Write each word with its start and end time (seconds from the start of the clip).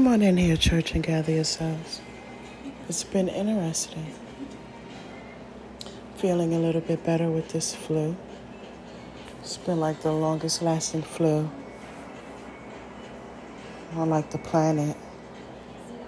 Come 0.00 0.14
on 0.14 0.22
in 0.22 0.38
here, 0.38 0.56
church, 0.56 0.94
and 0.94 1.02
gather 1.02 1.30
yourselves. 1.30 2.00
It's 2.88 3.04
been 3.04 3.28
interesting. 3.28 4.14
Feeling 6.16 6.54
a 6.54 6.58
little 6.58 6.80
bit 6.80 7.04
better 7.04 7.28
with 7.28 7.50
this 7.50 7.74
flu. 7.74 8.16
It's 9.40 9.58
been 9.58 9.78
like 9.78 10.00
the 10.00 10.10
longest 10.10 10.62
lasting 10.62 11.02
flu 11.02 11.50
on 13.94 14.08
like 14.08 14.30
the 14.30 14.38
planet. 14.38 14.96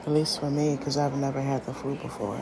At 0.06 0.11
least 0.11 0.40
for 0.40 0.50
me, 0.50 0.74
because 0.74 0.96
I've 0.96 1.18
never 1.18 1.43
had 1.43 1.66
the 1.66 1.74
flu 1.74 1.95
before. 1.96 2.40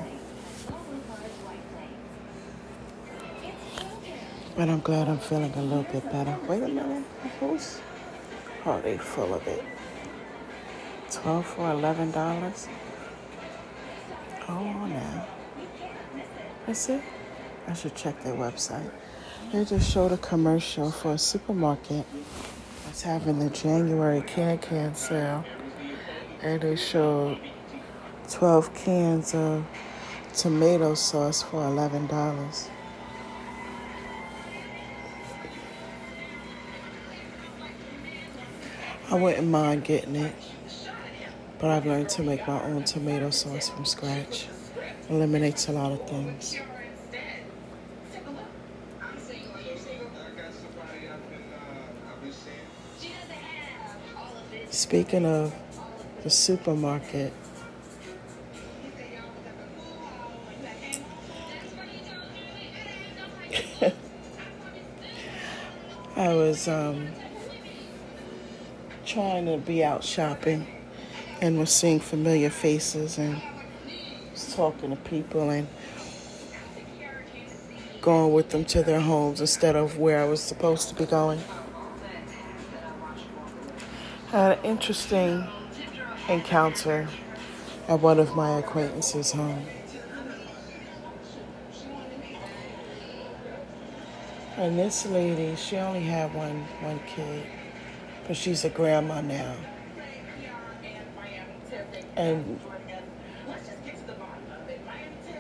But 4.55 4.69
I'm 4.69 4.79
glad 4.83 5.09
I'm 5.09 5.19
feeling 5.19 5.53
a 5.55 5.63
little 5.63 5.83
bit 5.83 6.05
better. 6.13 6.39
Wait 6.47 6.63
a 6.63 6.69
minute. 6.69 7.05
Who's? 7.41 7.81
Oh, 8.65 8.81
they 8.83 8.99
full 8.99 9.35
of 9.35 9.45
it. 9.49 9.65
12 11.11 11.47
for 11.47 11.63
$11? 11.63 12.69
Oh, 14.49 14.87
now. 14.87 15.27
That's 16.67 16.89
it? 16.89 17.03
I 17.67 17.73
should 17.75 17.95
check 17.95 18.23
their 18.23 18.35
website. 18.35 18.91
They 19.53 19.65
just 19.65 19.91
showed 19.91 20.13
a 20.13 20.17
commercial 20.19 20.91
for 20.91 21.15
a 21.15 21.19
supermarket 21.19 22.07
that's 22.85 23.03
having 23.03 23.39
the 23.41 23.51
January 23.51 24.23
can 24.23 24.59
can 24.59 24.95
sale. 24.95 25.45
And 26.43 26.61
they 26.61 26.77
showed 26.77 27.39
12 28.31 28.75
cans 28.75 29.35
of 29.35 29.65
tomato 30.33 30.95
sauce 30.95 31.43
for 31.43 31.63
$11. 31.63 32.69
I 39.11 39.15
wouldn't 39.15 39.49
mind 39.49 39.83
getting 39.83 40.15
it, 40.15 40.33
but 41.61 41.71
I've 41.71 41.85
learned 41.85 42.09
to 42.11 42.23
make 42.23 42.49
my 42.49 42.63
own 42.63 42.85
tomato 42.85 43.29
sauce 43.29 43.69
from 43.69 43.85
scratch. 43.85 44.49
Eliminates 45.11 45.69
a 45.69 45.73
lot 45.73 45.93
of 45.93 46.09
things. 46.09 46.57
Speaking 54.71 55.27
of 55.27 55.55
the 56.23 56.31
supermarket, 56.31 57.35
I 66.17 66.33
was 66.35 66.67
um, 66.69 67.09
trying 69.05 69.45
to 69.47 69.59
be 69.59 69.85
out 69.85 70.03
shopping 70.03 70.67
and 71.41 71.59
was 71.59 71.73
seeing 71.73 72.01
familiar 72.01 72.51
faces 72.51 73.19
and 73.19 73.41
was 74.33 74.55
talking 74.55 74.91
to 74.91 74.97
people 74.97 75.51
and 75.51 75.67
going 78.01 78.33
with 78.33 78.51
them 78.51 78.65
to 78.65 78.83
their 78.83 79.01
homes 79.01 79.41
instead 79.41 79.77
of 79.77 79.99
where 79.99 80.21
I 80.21 80.25
was 80.25 80.43
supposed 80.43 80.89
to 80.89 80.95
be 80.95 81.07
going. 81.07 81.41
I 84.33 84.37
had 84.37 84.59
an 84.59 84.65
interesting 84.65 85.47
encounter 86.29 87.09
at 87.89 88.01
one 88.01 88.19
of 88.19 88.35
my 88.37 88.59
acquaintances' 88.59 89.33
home. 89.33 89.67
And 94.57 94.79
this 94.79 95.07
lady, 95.07 95.57
she 95.57 95.77
only 95.79 96.03
had 96.03 96.35
one 96.35 96.65
one 96.81 97.01
kid 97.07 97.47
but 98.31 98.37
she's 98.37 98.65
a 98.65 98.69
grandma 98.69 99.21
now. 99.21 99.57
And 102.21 102.61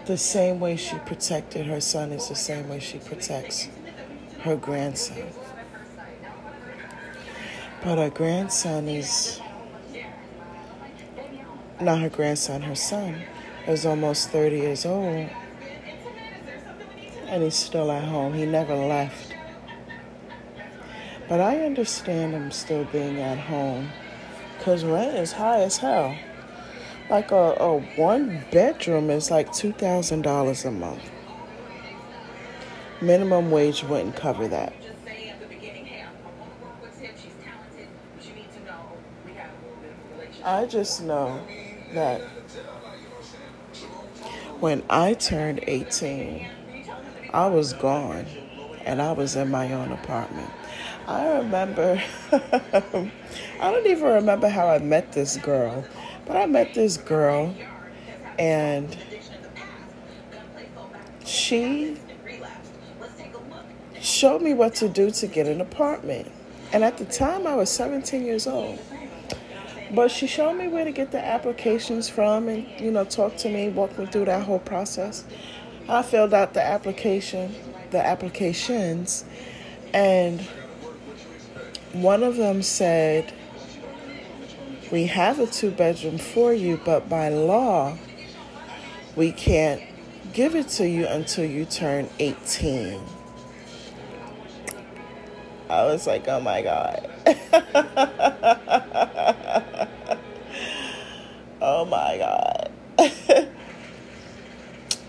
the 0.06 0.16
same 0.16 0.60
way 0.60 0.76
she 0.76 0.96
protected 1.04 1.66
her 1.66 1.78
son 1.78 2.10
is 2.10 2.30
the 2.30 2.34
same 2.34 2.70
way 2.70 2.80
she 2.80 2.96
protects 2.96 3.68
her 4.41 4.56
grandson. 4.56 5.26
But 7.84 7.98
her 7.98 8.08
grandson 8.08 8.88
is 8.88 9.42
not 11.82 12.00
her 12.00 12.08
grandson, 12.08 12.62
her 12.62 12.74
son 12.74 13.24
is 13.66 13.84
almost 13.84 14.30
30 14.30 14.56
years 14.56 14.86
old. 14.86 15.28
And 17.26 17.42
he's 17.42 17.56
still 17.56 17.92
at 17.92 18.04
home. 18.04 18.32
He 18.32 18.47
never 18.47 18.74
left. 18.74 19.34
But 21.28 21.42
I 21.42 21.58
understand 21.58 22.32
him 22.32 22.50
still 22.50 22.84
being 22.84 23.20
at 23.20 23.36
home 23.36 23.91
because 24.56 24.82
rent 24.82 25.18
is 25.18 25.32
high 25.32 25.60
as 25.60 25.76
hell. 25.76 26.16
Like 27.10 27.32
a, 27.32 27.56
a 27.59 27.78
one 27.97 28.44
bedroom 28.53 29.10
is 29.10 29.32
like 29.32 29.50
$2,000 29.50 30.65
a 30.65 30.71
month. 30.71 31.10
Minimum 33.00 33.50
wage 33.50 33.82
wouldn't 33.82 34.15
cover 34.15 34.47
that. 34.47 34.72
I 40.44 40.66
just 40.66 41.03
know 41.03 41.44
that 41.94 42.21
when 44.60 44.82
I 44.88 45.15
turned 45.15 45.65
18, 45.66 46.47
I 47.32 47.47
was 47.48 47.72
gone 47.72 48.27
and 48.84 49.03
I 49.03 49.12
was 49.12 49.34
in 49.34 49.50
my 49.50 49.72
own 49.72 49.91
apartment. 49.91 50.50
I 51.06 51.38
remember, 51.38 52.00
I 52.32 52.81
don't 53.60 53.87
even 53.87 54.04
remember 54.04 54.48
how 54.48 54.69
I 54.69 54.78
met 54.78 55.12
this 55.12 55.37
girl, 55.38 55.84
but 56.26 56.36
I 56.36 56.47
met 56.47 56.75
this 56.75 56.97
girl 56.97 57.54
and 58.38 58.97
she 61.25 61.97
showed 64.00 64.42
me 64.42 64.54
what 64.54 64.75
to 64.76 64.88
do 64.88 65.10
to 65.10 65.26
get 65.26 65.47
an 65.47 65.60
apartment. 65.60 66.30
And 66.72 66.84
at 66.84 66.98
the 66.98 67.04
time, 67.04 67.47
I 67.47 67.54
was 67.54 67.70
17 67.70 68.25
years 68.25 68.47
old. 68.47 68.78
But 69.92 70.10
she 70.10 70.26
showed 70.26 70.54
me 70.54 70.69
where 70.69 70.84
to 70.84 70.92
get 70.92 71.10
the 71.10 71.25
applications 71.25 72.09
from 72.09 72.48
and, 72.48 72.66
you 72.80 72.92
know, 72.92 73.04
talked 73.04 73.38
to 73.38 73.48
me, 73.48 73.69
walked 73.69 73.98
me 73.98 74.06
through 74.06 74.26
that 74.26 74.44
whole 74.44 74.60
process. 74.60 75.25
I 75.88 76.03
filled 76.03 76.32
out 76.32 76.54
the 76.54 76.62
application, 76.62 77.54
the 77.91 78.04
applications, 78.04 79.25
and 79.92 80.41
one 81.92 82.22
of 82.22 82.36
them 82.36 82.62
said, 82.62 83.32
We 84.90 85.06
have 85.06 85.38
a 85.38 85.46
two 85.46 85.70
bedroom 85.70 86.18
for 86.18 86.52
you, 86.52 86.80
but 86.84 87.08
by 87.08 87.28
law, 87.28 87.96
we 89.14 89.30
can't 89.30 89.80
give 90.32 90.56
it 90.56 90.66
to 90.68 90.88
you 90.88 91.06
until 91.06 91.44
you 91.44 91.64
turn 91.64 92.08
18. 92.18 93.00
I 95.68 95.84
was 95.84 96.08
like, 96.08 96.26
Oh 96.26 96.40
my 96.40 96.62
God. 96.62 97.08
oh 101.62 101.84
my 101.84 102.18
God. 102.18 102.72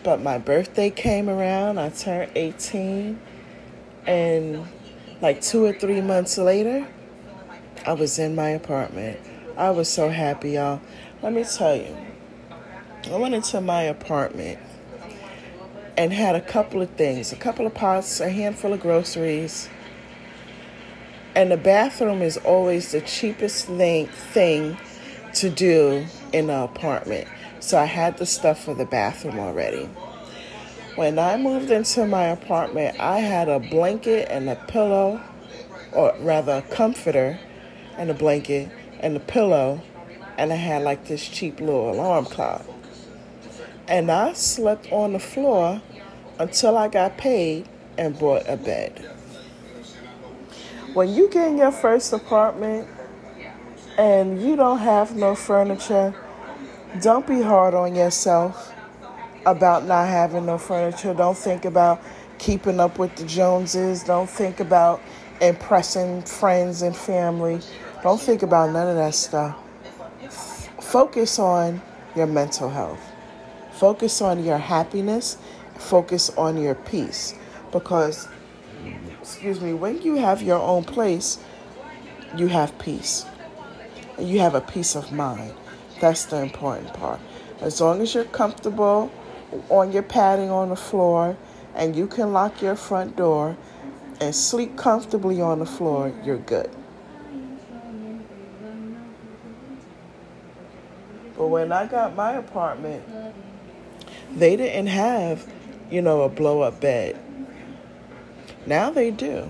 but 0.04 0.22
my 0.22 0.38
birthday 0.38 0.92
came 0.92 1.28
around, 1.28 1.80
I 1.80 1.90
turned 1.90 2.34
18, 2.36 3.20
and 4.06 4.68
like 5.22 5.42
two 5.42 5.66
or 5.66 5.74
three 5.74 6.02
months 6.02 6.38
later, 6.38 6.88
I 7.88 7.94
was 7.94 8.20
in 8.20 8.36
my 8.36 8.50
apartment. 8.50 9.20
I 9.58 9.72
was 9.72 9.90
so 9.90 10.10
happy, 10.10 10.52
y'all. 10.52 10.80
Let 11.22 11.34
me 11.34 11.44
tell 11.44 11.76
you, 11.76 11.96
I 13.12 13.18
went 13.18 13.36
into 13.36 13.60
my 13.60 13.84
apartment 13.84 14.60
and 15.98 16.14
had 16.14 16.36
a 16.36 16.42
couple 16.42 16.82
of 16.82 16.90
things 16.92 17.34
a 17.34 17.36
couple 17.36 17.68
of 17.68 17.74
pots, 17.74 18.22
a 18.22 18.30
handful 18.30 18.72
of 18.72 18.80
groceries. 18.80 19.70
And 21.36 21.52
the 21.52 21.58
bathroom 21.58 22.22
is 22.22 22.38
always 22.38 22.92
the 22.92 23.02
cheapest 23.02 23.66
thing, 23.66 24.08
thing 24.08 24.78
to 25.36 25.50
do 25.50 26.06
in 26.32 26.50
an 26.50 26.64
apartment. 26.64 27.28
So 27.60 27.78
I 27.78 27.86
had 27.86 28.18
the 28.18 28.26
stuff 28.26 28.64
for 28.64 28.74
the 28.74 28.86
bathroom 28.86 29.40
already. 29.40 29.90
When 30.96 31.20
I 31.20 31.38
moved 31.38 31.72
into 31.72 32.06
my 32.06 32.26
apartment, 32.26 33.00
I 33.00 33.20
had 33.20 33.48
a 33.48 33.60
blanket 33.60 34.28
and 34.30 34.50
a 34.50 34.56
pillow, 34.56 35.22
or 35.92 36.16
rather 36.20 36.54
a 36.54 36.62
comforter 36.74 37.40
and 37.98 38.10
a 38.10 38.14
blanket 38.14 38.70
and 39.02 39.18
a 39.18 39.20
pillow, 39.20 39.82
and 40.38 40.54
I 40.54 40.56
had 40.56 40.84
like 40.84 41.06
this 41.06 41.28
cheap 41.28 41.60
little 41.60 41.92
alarm 41.92 42.26
clock. 42.26 42.66
And 43.88 44.10
I 44.10 44.34
slept 44.34 44.92
on 44.92 45.14
the 45.14 45.20
floor 45.20 45.82
until 46.40 46.78
I 46.78 46.88
got 46.88 47.18
paid 47.18 47.68
and 47.98 48.18
bought 48.18 48.48
a 48.48 48.56
bed. 48.56 49.06
When 50.94 51.10
you 51.10 51.30
get 51.30 51.50
in 51.50 51.58
your 51.58 51.72
first 51.72 52.14
apartment 52.14 52.88
and 53.98 54.42
you 54.42 54.56
don't 54.56 54.80
have 54.80 55.16
no 55.16 55.36
furniture, 55.36 56.14
don't 57.02 57.26
be 57.26 57.42
hard 57.42 57.74
on 57.74 57.96
yourself 57.96 58.74
about 59.46 59.86
not 59.86 60.08
having 60.08 60.46
no 60.46 60.58
furniture. 60.58 61.14
Don't 61.14 61.38
think 61.38 61.66
about 61.66 62.02
keeping 62.38 62.80
up 62.80 63.00
with 63.00 63.16
the 63.16 63.26
Joneses. 63.26 64.04
Don't 64.04 64.30
think 64.30 64.60
about 64.60 65.02
impressing 65.42 66.22
friends 66.24 66.82
and 66.82 66.96
family. 66.96 67.62
Don't 68.04 68.20
think 68.20 68.42
about 68.42 68.72
none 68.72 68.88
of 68.88 68.96
that 68.96 69.14
stuff. 69.14 69.56
focus 70.80 71.38
on 71.38 71.80
your 72.16 72.26
mental 72.26 72.68
health. 72.68 73.00
Focus 73.74 74.22
on 74.24 74.44
your 74.44 74.58
happiness. 74.58 75.38
Focus 75.78 76.32
on 76.32 76.60
your 76.60 76.74
peace. 76.74 77.36
Because, 77.72 78.28
excuse 79.22 79.62
me, 79.62 79.74
when 79.74 80.02
you 80.02 80.16
have 80.16 80.42
your 80.42 80.60
own 80.60 80.84
place, 80.84 81.38
you 82.36 82.48
have 82.48 82.78
peace. 82.80 83.26
And 84.18 84.28
you 84.28 84.40
have 84.40 84.56
a 84.56 84.62
peace 84.62 84.96
of 84.96 85.12
mind. 85.12 85.54
That's 86.00 86.26
the 86.26 86.42
important 86.42 86.94
part. 86.96 87.20
As 87.62 87.80
long 87.80 88.02
as 88.02 88.16
you're 88.16 88.24
comfortable 88.26 89.12
on 89.70 89.92
your 89.92 90.04
padding 90.04 90.50
on 90.50 90.70
the 90.70 90.76
floor 90.76 91.38
and 91.76 91.96
you 91.96 92.08
can 92.08 92.34
lock 92.34 92.64
your 92.64 92.76
front 92.76 93.16
door 93.16 93.56
and 94.20 94.34
sleep 94.34 94.76
comfortably 94.76 95.40
on 95.40 95.60
the 95.60 95.68
floor, 95.68 96.12
you're 96.24 96.40
good. 96.40 96.72
But 101.42 101.48
when 101.48 101.72
I 101.72 101.88
got 101.88 102.16
my 102.16 102.34
apartment, 102.34 103.04
they 104.32 104.56
didn't 104.56 104.86
have, 104.86 105.52
you 105.90 106.00
know, 106.00 106.22
a 106.22 106.30
blow 106.30 106.62
up 106.62 106.80
bed. 106.80 107.20
Now 108.68 108.92
they 108.92 109.10
do. 109.10 109.50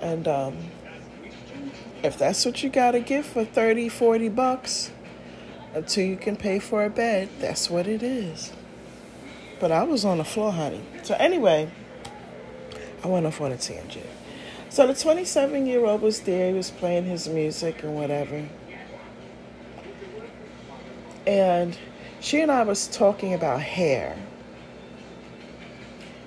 And 0.00 0.28
um, 0.28 0.56
if 2.04 2.16
that's 2.16 2.46
what 2.46 2.62
you 2.62 2.70
got 2.70 2.92
to 2.92 3.00
give 3.00 3.26
for 3.26 3.44
30, 3.44 3.88
40 3.88 4.28
bucks 4.28 4.92
until 5.74 6.04
you 6.04 6.16
can 6.16 6.36
pay 6.36 6.60
for 6.60 6.84
a 6.84 6.88
bed, 6.88 7.28
that's 7.40 7.68
what 7.68 7.88
it 7.88 8.04
is. 8.04 8.52
But 9.58 9.72
I 9.72 9.82
was 9.82 10.04
on 10.04 10.18
the 10.18 10.24
floor, 10.24 10.52
honey. 10.52 10.82
So, 11.02 11.16
anyway, 11.18 11.68
I 13.02 13.08
went 13.08 13.26
off 13.26 13.40
on 13.40 13.50
a 13.50 13.56
tangent. 13.56 14.06
So, 14.68 14.86
the 14.86 14.94
27 14.94 15.66
year 15.66 15.84
old 15.84 16.02
was 16.02 16.20
there, 16.20 16.50
he 16.50 16.54
was 16.54 16.70
playing 16.70 17.06
his 17.06 17.28
music 17.28 17.82
and 17.82 17.96
whatever. 17.96 18.48
And 21.26 21.76
she 22.20 22.40
and 22.40 22.50
I 22.50 22.62
was 22.62 22.88
talking 22.88 23.34
about 23.34 23.60
hair 23.60 24.16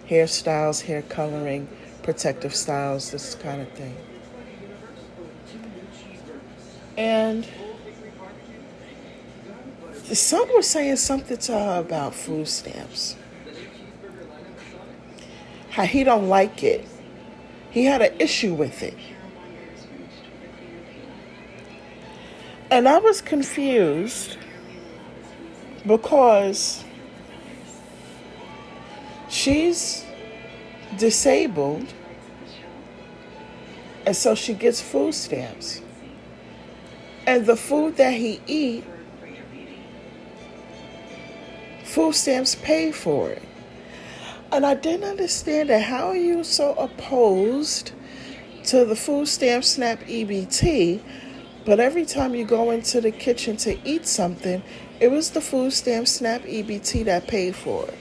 hairstyles, 0.08 0.82
hair 0.82 1.02
coloring, 1.04 1.68
protective 2.04 2.54
styles, 2.54 3.12
this 3.12 3.36
kind 3.36 3.62
of 3.62 3.70
thing. 3.70 3.96
And 6.98 7.48
some 10.04 10.48
were 10.54 10.62
saying 10.62 10.98
something 10.98 11.38
to 11.38 11.54
her 11.54 11.80
about 11.80 12.14
food 12.14 12.48
stamps. 12.48 13.16
How 15.72 15.84
he 15.84 16.04
don't 16.04 16.30
like 16.30 16.64
it. 16.64 16.88
He 17.72 17.86
had 17.86 18.02
an 18.02 18.14
issue 18.20 18.54
with 18.54 18.82
it. 18.84 18.96
And 22.72 22.88
I 22.88 23.00
was 23.00 23.22
confused 23.22 24.38
because 25.88 26.84
she's 29.30 30.06
disabled 30.98 31.94
and 34.06 34.16
so 34.16 34.36
she 34.36 34.54
gets 34.54 34.82
food 34.82 35.14
stamps. 35.14 35.82
And 37.26 37.46
the 37.46 37.56
food 37.56 37.98
that 37.98 38.14
he 38.14 38.40
eat 38.46 38.84
food 41.84 42.14
stamps 42.14 42.56
pay 42.56 42.92
for 42.92 43.32
it. 43.32 43.42
And 44.52 44.66
i 44.66 44.76
didn't 44.76 45.10
understand 45.10 45.70
that 45.70 45.82
how 45.82 46.10
are 46.10 46.16
you 46.16 46.44
so 46.44 46.76
opposed 46.76 47.92
to 48.66 48.86
the 48.86 48.96
food 48.96 49.28
stamp 49.28 49.64
snap 49.64 50.00
ebt 50.02 51.02
but 51.66 51.80
every 51.80 52.06
time 52.06 52.36
you 52.36 52.46
go 52.46 52.72
into 52.72 53.02
the 53.02 53.12
kitchen 53.12 53.58
to 53.58 53.78
eat 53.88 54.08
something 54.08 54.64
it 55.00 55.12
was 55.12 55.32
the 55.32 55.42
food 55.42 55.74
stamp 55.74 56.08
SNAP 56.08 56.44
EBT 56.44 57.06
that 57.06 57.28
paid 57.28 57.56
for 57.56 57.86
it. 57.88 57.98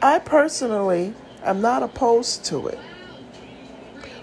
I 0.00 0.18
personally 0.18 1.14
am 1.42 1.62
not 1.62 1.82
opposed 1.82 2.44
to 2.46 2.68
it. 2.68 2.78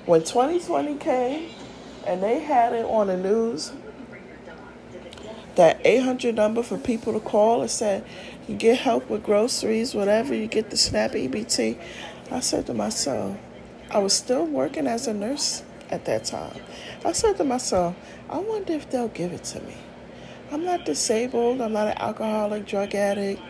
When 0.05 0.21
2020 0.21 0.97
came 0.97 1.49
and 2.05 2.21
they 2.21 2.39
had 2.39 2.73
it 2.73 2.85
on 2.85 3.07
the 3.07 3.17
news, 3.17 3.71
that 5.55 5.81
800 5.83 6.35
number 6.35 6.63
for 6.63 6.77
people 6.77 7.13
to 7.13 7.19
call 7.19 7.61
and 7.61 7.69
said, 7.69 8.05
you 8.47 8.55
get 8.55 8.77
help 8.77 9.09
with 9.09 9.23
groceries, 9.23 9.93
whatever, 9.93 10.33
you 10.33 10.47
get 10.47 10.69
the 10.69 10.77
SNAP 10.77 11.11
EBT. 11.11 11.79
I 12.31 12.39
said 12.39 12.65
to 12.67 12.73
myself, 12.73 13.37
I 13.89 13.99
was 13.99 14.13
still 14.13 14.45
working 14.45 14.87
as 14.87 15.05
a 15.05 15.13
nurse 15.13 15.63
at 15.89 16.05
that 16.05 16.23
time. 16.23 16.61
I 17.03 17.11
said 17.11 17.35
to 17.37 17.43
myself, 17.43 17.93
I 18.29 18.37
wonder 18.37 18.71
if 18.71 18.89
they'll 18.89 19.09
give 19.09 19.33
it 19.33 19.43
to 19.45 19.59
me. 19.59 19.75
I'm 20.49 20.63
not 20.63 20.85
disabled. 20.85 21.59
I'm 21.59 21.73
not 21.73 21.87
an 21.87 21.97
alcoholic, 21.97 22.65
drug 22.65 22.95
addict. 22.95 23.41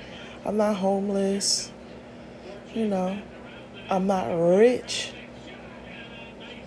I'm 0.45 0.57
not 0.57 0.77
homeless. 0.77 1.71
You 2.73 2.87
know, 2.87 3.21
I'm 3.87 4.07
not 4.07 4.25
rich. 4.29 5.13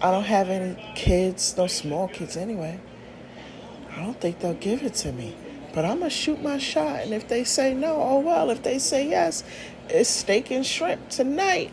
I 0.01 0.13
don't 0.13 0.25
have 0.25 0.51
any 0.51 0.81
kids, 0.95 1.57
no 1.57 1.67
small 1.67 2.07
kids 2.07 2.37
anyway. 2.37 2.79
I 3.97 4.03
don't 4.05 4.21
think 4.21 4.39
they'll 4.39 4.55
give 4.55 4.85
it 4.85 4.95
to 4.95 5.13
me. 5.13 5.35
But 5.73 5.85
I'm 5.85 5.99
going 5.99 6.11
to 6.11 6.17
shoot 6.17 6.41
my 6.41 6.59
shot. 6.59 7.01
And 7.01 7.13
if 7.13 7.27
they 7.27 7.43
say 7.43 7.75
no, 7.75 7.97
oh 7.97 8.21
well. 8.21 8.51
If 8.51 8.63
they 8.63 8.79
say 8.79 9.09
yes, 9.09 9.43
it's 9.89 10.09
steak 10.09 10.53
and 10.53 10.65
shrimp 10.65 11.09
tonight. 11.09 11.73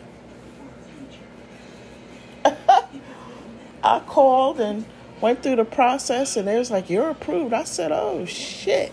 I 3.84 4.00
called 4.06 4.60
and 4.60 4.84
went 5.20 5.42
through 5.42 5.56
the 5.56 5.64
process, 5.64 6.36
and 6.36 6.46
they 6.46 6.58
was 6.58 6.70
like, 6.70 6.90
"You're 6.90 7.10
approved." 7.10 7.52
I 7.52 7.64
said, 7.64 7.92
"Oh 7.92 8.24
shit!" 8.24 8.92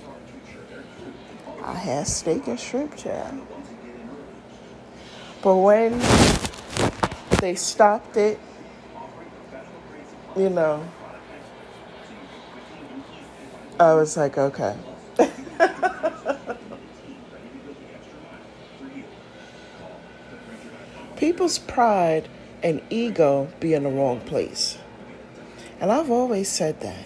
I 1.64 1.74
had 1.74 2.08
steak 2.08 2.48
and 2.48 2.60
shrimp, 2.60 2.96
child. 2.96 3.46
But 5.42 5.56
when 5.56 6.00
they 7.40 7.56
stopped 7.56 8.18
it, 8.18 8.40
you 10.36 10.50
know, 10.50 10.84
I 13.80 13.94
was 13.94 14.18
like, 14.18 14.38
okay. 14.38 14.76
People's 21.16 21.60
pride 21.60 22.28
and 22.64 22.82
ego 22.90 23.50
be 23.60 23.74
in 23.74 23.84
the 23.84 23.90
wrong 23.90 24.20
place. 24.22 24.78
And 25.80 25.92
I've 25.92 26.12
always 26.12 26.50
said 26.50 26.82
that. 26.82 27.06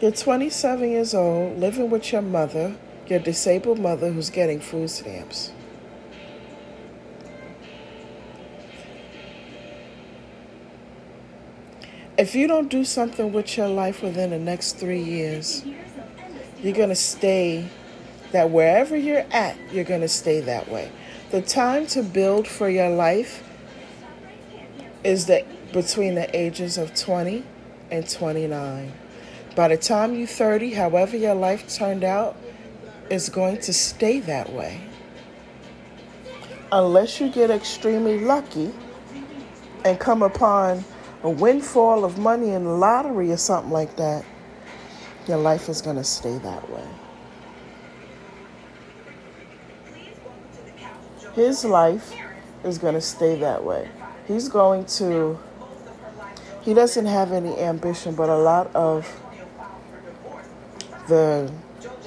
You're 0.00 0.12
27 0.12 0.90
years 0.90 1.14
old, 1.14 1.58
living 1.58 1.90
with 1.90 2.10
your 2.12 2.22
mother, 2.22 2.74
your 3.06 3.18
disabled 3.18 3.78
mother 3.78 4.10
who's 4.10 4.30
getting 4.30 4.60
food 4.60 4.88
stamps. 4.88 5.52
If 12.16 12.34
you 12.34 12.46
don't 12.46 12.68
do 12.68 12.84
something 12.84 13.32
with 13.32 13.56
your 13.56 13.68
life 13.68 14.02
within 14.02 14.30
the 14.30 14.38
next 14.38 14.72
three 14.72 15.02
years, 15.02 15.64
you're 16.62 16.74
going 16.74 16.90
to 16.90 16.94
stay 16.94 17.66
that 18.32 18.50
wherever 18.50 18.96
you're 18.96 19.24
at, 19.30 19.56
you're 19.72 19.84
going 19.84 20.02
to 20.02 20.08
stay 20.08 20.40
that 20.40 20.70
way. 20.70 20.90
The 21.30 21.40
time 21.40 21.86
to 21.88 22.02
build 22.02 22.48
for 22.48 22.68
your 22.68 22.90
life 22.90 23.44
is 25.04 25.26
the 25.26 25.44
between 25.72 26.16
the 26.16 26.36
ages 26.36 26.76
of 26.76 26.92
20 26.96 27.44
and 27.92 28.08
29. 28.08 28.92
By 29.54 29.68
the 29.68 29.76
time 29.76 30.16
you're 30.16 30.26
30, 30.26 30.72
however 30.72 31.16
your 31.16 31.36
life 31.36 31.72
turned 31.72 32.02
out, 32.02 32.36
is 33.10 33.28
going 33.28 33.58
to 33.58 33.72
stay 33.72 34.18
that 34.18 34.52
way. 34.52 34.80
Unless 36.72 37.20
you 37.20 37.28
get 37.28 37.48
extremely 37.48 38.18
lucky 38.18 38.74
and 39.84 40.00
come 40.00 40.22
upon 40.22 40.84
a 41.22 41.30
windfall 41.30 42.04
of 42.04 42.18
money 42.18 42.50
in 42.50 42.64
the 42.64 42.70
lottery 42.70 43.30
or 43.30 43.36
something 43.36 43.70
like 43.70 43.94
that, 43.94 44.24
your 45.28 45.38
life 45.38 45.68
is 45.68 45.80
going 45.80 45.96
to 45.96 46.04
stay 46.04 46.38
that 46.38 46.68
way. 46.70 46.88
His 51.34 51.64
life 51.64 52.14
is 52.64 52.78
going 52.78 52.94
to 52.94 53.00
stay 53.00 53.38
that 53.40 53.64
way. 53.64 53.88
He's 54.26 54.48
going 54.48 54.84
to, 54.86 55.38
he 56.62 56.74
doesn't 56.74 57.06
have 57.06 57.32
any 57.32 57.58
ambition, 57.58 58.14
but 58.14 58.28
a 58.28 58.36
lot 58.36 58.74
of 58.74 59.08
the 61.08 61.52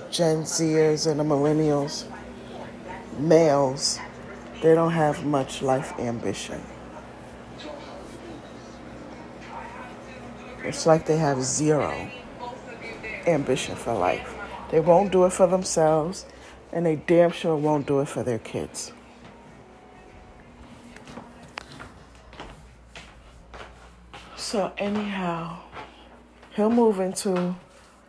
Gen 0.10 0.44
Zers 0.44 1.10
and 1.10 1.20
the 1.20 1.24
millennials, 1.24 2.06
males, 3.18 4.00
they 4.62 4.76
don't 4.76 4.92
have 4.92 5.26
much 5.26 5.62
life 5.62 5.98
ambition. 6.00 6.62
It's 10.64 10.86
like 10.86 11.06
they 11.06 11.18
have 11.18 11.44
zero 11.44 12.10
ambition 13.28 13.76
for 13.76 13.94
life. 13.94 14.34
They 14.72 14.80
won't 14.80 15.12
do 15.12 15.26
it 15.26 15.34
for 15.34 15.46
themselves. 15.46 16.26
And 16.72 16.86
they 16.88 16.96
damn 16.96 17.32
sure 17.32 17.56
won't 17.56 17.86
do 17.86 18.00
it 18.00 18.08
for 18.08 18.24
their 18.24 18.40
kids. 18.40 18.92
So, 24.54 24.72
anyhow, 24.78 25.58
he'll 26.52 26.70
move 26.70 27.00
into 27.00 27.56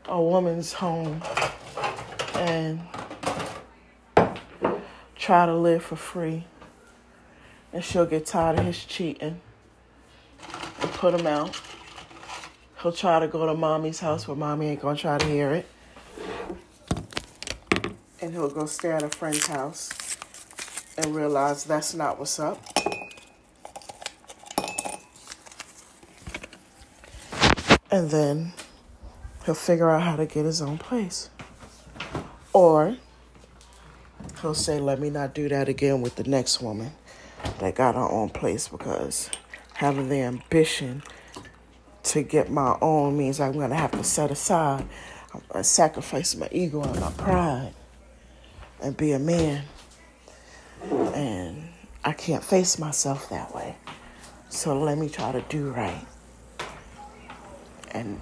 a 0.04 0.22
woman's 0.22 0.74
home 0.74 1.22
and 2.34 2.80
try 5.16 5.46
to 5.46 5.54
live 5.54 5.82
for 5.82 5.96
free. 5.96 6.44
And 7.72 7.82
she'll 7.82 8.04
get 8.04 8.26
tired 8.26 8.58
of 8.58 8.66
his 8.66 8.84
cheating 8.84 9.40
and 10.82 10.90
put 10.90 11.18
him 11.18 11.26
out. 11.26 11.58
He'll 12.82 12.92
try 12.92 13.20
to 13.20 13.26
go 13.26 13.46
to 13.46 13.54
mommy's 13.54 14.00
house 14.00 14.28
where 14.28 14.36
mommy 14.36 14.66
ain't 14.66 14.82
gonna 14.82 14.98
try 14.98 15.16
to 15.16 15.26
hear 15.26 15.50
it. 15.50 15.66
And 18.20 18.32
he'll 18.32 18.50
go 18.50 18.66
stay 18.66 18.90
at 18.90 19.02
a 19.02 19.08
friend's 19.08 19.46
house 19.46 20.18
and 20.98 21.16
realize 21.16 21.64
that's 21.64 21.94
not 21.94 22.18
what's 22.18 22.38
up. 22.38 22.74
And 27.94 28.10
then 28.10 28.52
he'll 29.46 29.54
figure 29.54 29.88
out 29.88 30.02
how 30.02 30.16
to 30.16 30.26
get 30.26 30.44
his 30.44 30.60
own 30.60 30.78
place. 30.78 31.30
Or 32.52 32.96
he'll 34.42 34.54
say, 34.54 34.80
let 34.80 34.98
me 34.98 35.10
not 35.10 35.32
do 35.32 35.48
that 35.48 35.68
again 35.68 36.02
with 36.02 36.16
the 36.16 36.24
next 36.24 36.60
woman 36.60 36.90
that 37.60 37.76
got 37.76 37.94
her 37.94 38.00
own 38.00 38.30
place 38.30 38.66
because 38.66 39.30
having 39.74 40.08
the 40.08 40.22
ambition 40.22 41.04
to 42.02 42.24
get 42.24 42.50
my 42.50 42.76
own 42.82 43.16
means 43.16 43.38
I'm 43.38 43.52
going 43.52 43.70
to 43.70 43.76
have 43.76 43.92
to 43.92 44.02
set 44.02 44.32
aside, 44.32 44.88
uh, 45.52 45.62
sacrifice 45.62 46.34
my 46.34 46.48
ego 46.50 46.82
and 46.82 46.98
my 46.98 47.12
pride 47.12 47.74
and 48.82 48.96
be 48.96 49.12
a 49.12 49.20
man. 49.20 49.66
And 50.90 51.68
I 52.04 52.12
can't 52.12 52.42
face 52.42 52.76
myself 52.76 53.28
that 53.28 53.54
way. 53.54 53.76
So 54.48 54.76
let 54.76 54.98
me 54.98 55.08
try 55.08 55.30
to 55.30 55.42
do 55.42 55.70
right. 55.70 56.04
And, 57.94 58.20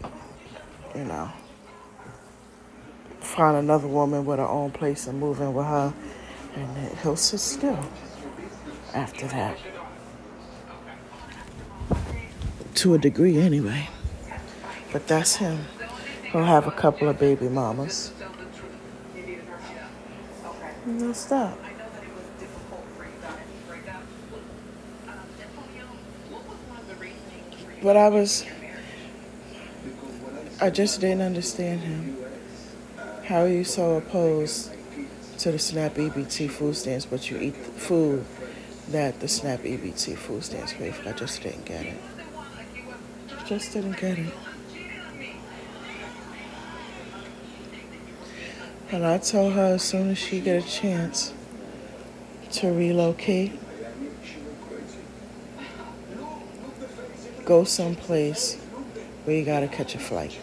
you 0.95 1.05
know, 1.05 1.31
find 3.21 3.57
another 3.57 3.89
woman 3.89 4.25
with 4.25 4.39
her 4.39 4.47
own 4.47 4.71
place 4.71 5.07
and 5.07 5.19
move 5.19 5.41
in 5.41 5.55
with 5.55 5.67
her. 5.67 5.93
And 6.55 6.99
he'll 6.99 7.17
sit 7.17 7.41
still 7.41 7.83
after 8.95 9.27
that. 9.29 9.57
To 12.75 12.95
a 12.95 12.99
degree, 12.99 13.39
anyway. 13.39 13.89
But 14.93 15.07
that's 15.07 15.37
him. 15.37 15.65
He'll 16.31 16.45
have 16.45 16.67
a 16.67 16.71
couple 16.71 17.09
of 17.09 17.19
baby 17.19 17.49
mamas. 17.49 18.13
That's 20.87 21.25
that. 21.27 21.57
But 27.83 27.97
I 27.97 28.09
was, 28.09 28.45
I 30.63 30.71
just 30.71 31.01
didn't 31.01 31.23
understand 31.23 31.81
him. 31.81 32.17
How 33.25 33.41
are 33.41 33.49
you 33.49 33.65
so 33.65 33.97
opposed 33.97 34.71
to 35.39 35.51
the 35.51 35.59
SNAP 35.59 35.95
EBT 35.95 36.49
food 36.51 36.77
stamps, 36.77 37.05
but 37.05 37.29
you 37.29 37.39
eat 37.41 37.57
food 37.57 38.25
that 38.91 39.19
the 39.19 39.27
SNAP 39.27 39.63
EBT 39.63 40.17
food 40.17 40.45
stamps 40.45 40.73
pay 40.73 40.93
for? 40.93 41.09
I 41.09 41.15
just 41.15 41.43
didn't 41.43 41.65
get 41.65 41.85
it. 41.85 41.97
Just 43.45 43.73
didn't 43.73 43.97
get 43.97 44.21
it. 44.21 44.33
And 48.93 49.05
I 49.05 49.19
told 49.19 49.55
her 49.55 49.75
as 49.75 49.83
soon 49.83 50.11
as 50.11 50.19
she 50.19 50.39
get 50.39 50.65
a 50.65 50.69
chance 50.69 51.35
to 52.53 52.69
relocate, 52.69 53.59
go 57.45 57.65
someplace 57.65 58.61
where 59.25 59.35
you 59.35 59.45
gotta 59.45 59.67
catch 59.67 59.97
a 59.97 59.99
flight. 59.99 60.39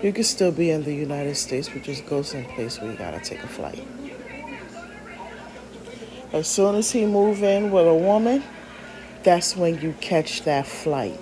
You 0.00 0.12
can 0.12 0.22
still 0.22 0.52
be 0.52 0.70
in 0.70 0.84
the 0.84 0.94
United 0.94 1.34
States, 1.36 1.68
but 1.68 1.82
just 1.82 2.06
go 2.06 2.22
someplace 2.22 2.80
where 2.80 2.92
you 2.92 2.96
gotta 2.96 3.18
take 3.18 3.42
a 3.42 3.48
flight. 3.48 3.84
As 6.32 6.46
soon 6.46 6.76
as 6.76 6.92
he 6.92 7.04
move 7.04 7.42
in 7.42 7.72
with 7.72 7.86
a 7.86 7.94
woman, 7.94 8.44
that's 9.24 9.56
when 9.56 9.80
you 9.80 9.94
catch 10.00 10.42
that 10.42 10.68
flight. 10.68 11.18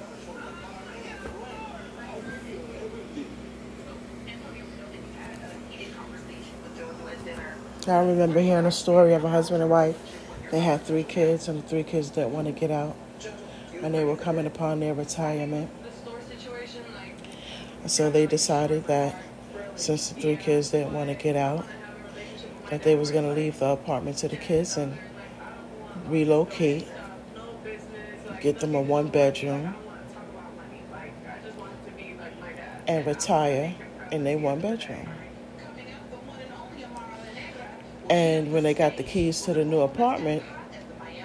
I 7.89 7.99
remember 8.01 8.41
hearing 8.41 8.67
a 8.67 8.73
story 8.73 9.15
of 9.15 9.25
a 9.25 9.29
husband 9.29 9.63
and 9.63 9.71
wife. 9.71 9.97
They 10.51 10.61
had 10.61 10.83
three 10.83 11.05
kids, 11.05 11.49
and 11.49 11.63
the 11.63 11.67
three 11.67 11.85
kids 11.85 12.11
didn't 12.11 12.33
want 12.33 12.47
to 12.47 12.53
get 12.53 12.71
out, 12.71 12.97
and 13.81 13.95
they 13.95 14.05
were 14.05 14.17
coming 14.17 14.45
upon 14.45 14.81
their 14.81 14.93
retirement. 14.93 15.71
So 17.87 18.11
they 18.11 18.27
decided 18.27 18.85
that 18.87 19.17
since 19.77 20.09
the 20.09 20.21
three 20.21 20.37
kids 20.37 20.71
didn't 20.71 20.93
want 20.93 21.09
to 21.09 21.15
get 21.15 21.37
out, 21.37 21.65
that 22.71 22.83
they 22.83 22.97
was 22.97 23.11
going 23.11 23.25
to 23.25 23.33
leave 23.33 23.59
the 23.59 23.67
apartment 23.67 24.17
to 24.19 24.29
the 24.29 24.37
kids 24.37 24.77
and 24.77 24.97
relocate, 26.07 26.89
get 28.41 28.59
them 28.59 28.75
a 28.75 28.81
one 28.81 29.09
bedroom, 29.09 29.75
and 32.89 33.07
retire 33.07 33.75
in 34.11 34.25
their 34.25 34.39
one 34.39 34.61
bedroom. 34.61 35.09
And 38.11 38.53
when 38.53 38.63
they 38.63 38.75
got 38.75 38.97
the 38.97 39.03
keys 39.03 39.43
to 39.43 39.55
the 39.55 39.65
new 39.65 39.81
apartment, 39.81 40.43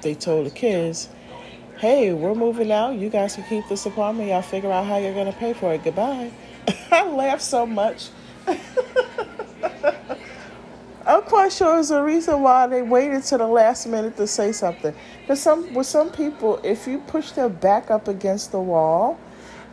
they 0.02 0.16
told 0.16 0.48
the 0.48 0.52
kids, 0.52 1.10
hey, 1.78 2.14
we're 2.14 2.36
moving 2.36 2.72
out. 2.72 2.96
You 2.96 3.10
guys 3.10 3.36
can 3.36 3.44
keep 3.46 3.68
this 3.68 3.86
apartment. 3.86 4.30
Y'all 4.30 4.42
figure 4.42 4.72
out 4.72 4.86
how 4.86 4.98
you're 4.98 5.14
going 5.14 5.32
to 5.32 5.38
pay 5.38 5.54
for 5.54 5.74
it. 5.74 5.84
Goodbye. 5.84 6.32
I 6.92 7.08
laughed 7.08 7.42
so 7.42 7.66
much. 7.66 8.10
I'm 11.06 11.24
quite 11.24 11.52
sure 11.52 11.74
there's 11.74 11.92
a 11.92 12.04
reason 12.04 12.42
why 12.42 12.68
they 12.68 12.82
waited 12.84 13.24
to 13.24 13.38
the 13.38 13.48
last 13.48 13.88
minute 13.88 14.16
to 14.18 14.28
say 14.28 14.52
something. 14.52 14.94
Because 15.22 15.42
some, 15.42 15.74
with 15.74 15.88
some 15.88 16.12
people, 16.12 16.62
if 16.64 16.88
you 16.88 17.00
push 17.00 17.32
their 17.32 17.50
back 17.50 17.90
up 17.90 18.08
against 18.08 18.52
the 18.52 18.60
wall, 18.62 19.20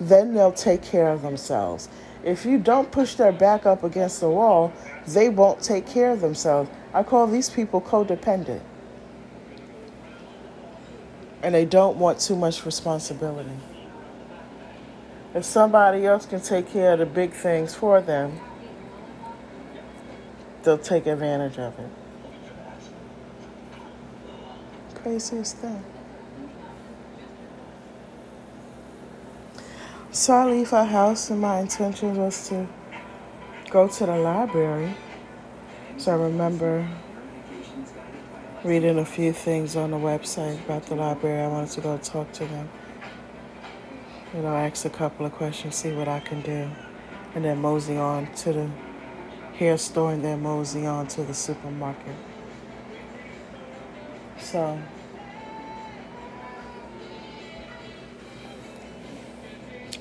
then 0.01 0.33
they'll 0.35 0.53
take 0.53 0.83
care 0.83 1.09
of 1.11 1.23
themselves. 1.23 1.89
If 2.25 2.45
you 2.45 2.59
don't 2.59 2.91
push 2.91 3.15
their 3.15 3.33
back 3.33 3.67
up 3.67 3.85
against 3.85 4.21
the 4.21 4.31
wall, 4.31 4.73
they 5.07 5.29
won't 5.29 5.61
take 5.61 5.87
care 5.87 6.11
of 6.11 6.21
themselves. 6.21 6.71
I 6.95 7.03
call 7.03 7.27
these 7.27 7.51
people 7.51 7.81
codependent. 7.81 8.63
And 11.43 11.55
they 11.55 11.65
don't 11.65 11.99
want 11.99 12.19
too 12.19 12.37
much 12.37 12.65
responsibility. 12.67 13.51
If 15.39 15.45
somebody 15.45 16.05
else 16.05 16.27
can 16.27 16.41
take 16.41 16.69
care 16.73 16.95
of 16.95 16.99
the 16.99 17.07
big 17.07 17.33
things 17.33 17.73
for 17.73 18.01
them, 18.01 18.41
they'll 20.65 20.79
take 20.79 21.07
advantage 21.07 21.57
of 21.61 21.79
it. 21.79 21.89
Craziest 24.97 25.59
thing. 25.59 25.85
So 30.11 30.33
I 30.35 30.47
leave 30.47 30.73
our 30.73 30.85
house, 30.85 31.31
and 31.31 31.41
my 31.41 31.61
intention 31.61 32.17
was 32.17 32.49
to 32.49 32.67
go 33.71 33.87
to 33.87 34.07
the 34.07 34.17
library. 34.17 34.97
So 35.99 36.11
I 36.11 36.17
remember 36.17 36.85
reading 38.65 38.99
a 38.99 39.05
few 39.05 39.33
things 39.33 39.77
on 39.77 39.93
the 39.93 39.99
website 39.99 40.65
about 40.65 40.87
the 40.87 40.97
library. 40.97 41.45
I 41.45 41.47
wanted 41.47 41.71
to 41.71 41.81
go 41.81 41.97
talk 41.99 42.33
to 42.33 42.45
them. 42.45 42.69
You 44.35 44.43
know, 44.43 44.55
ask 44.55 44.85
a 44.85 44.91
couple 44.91 45.25
of 45.25 45.33
questions, 45.33 45.77
see 45.77 45.91
what 45.93 46.07
I 46.07 46.21
can 46.21 46.43
do, 46.43 46.71
and 47.35 47.47
then 47.47 47.63
mosey 47.63 47.97
on 47.97 48.31
to 48.35 48.53
the 48.53 48.71
hair 49.55 49.79
store 49.79 50.13
and 50.13 50.23
then 50.23 50.43
mosey 50.43 50.85
on 50.85 51.07
to 51.09 51.23
the 51.23 51.33
supermarket. 51.33 52.15
So, 54.39 54.79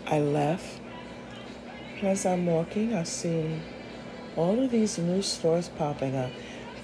I 0.05 0.19
left. 0.19 0.81
As 2.01 2.25
I'm 2.25 2.48
walking, 2.48 2.93
I 2.93 3.03
see 3.03 3.62
all 4.36 4.62
of 4.62 4.72
these 4.72 4.98
new 4.98 5.22
stores 5.22 5.69
popping 5.69 6.17
up. 6.17 6.31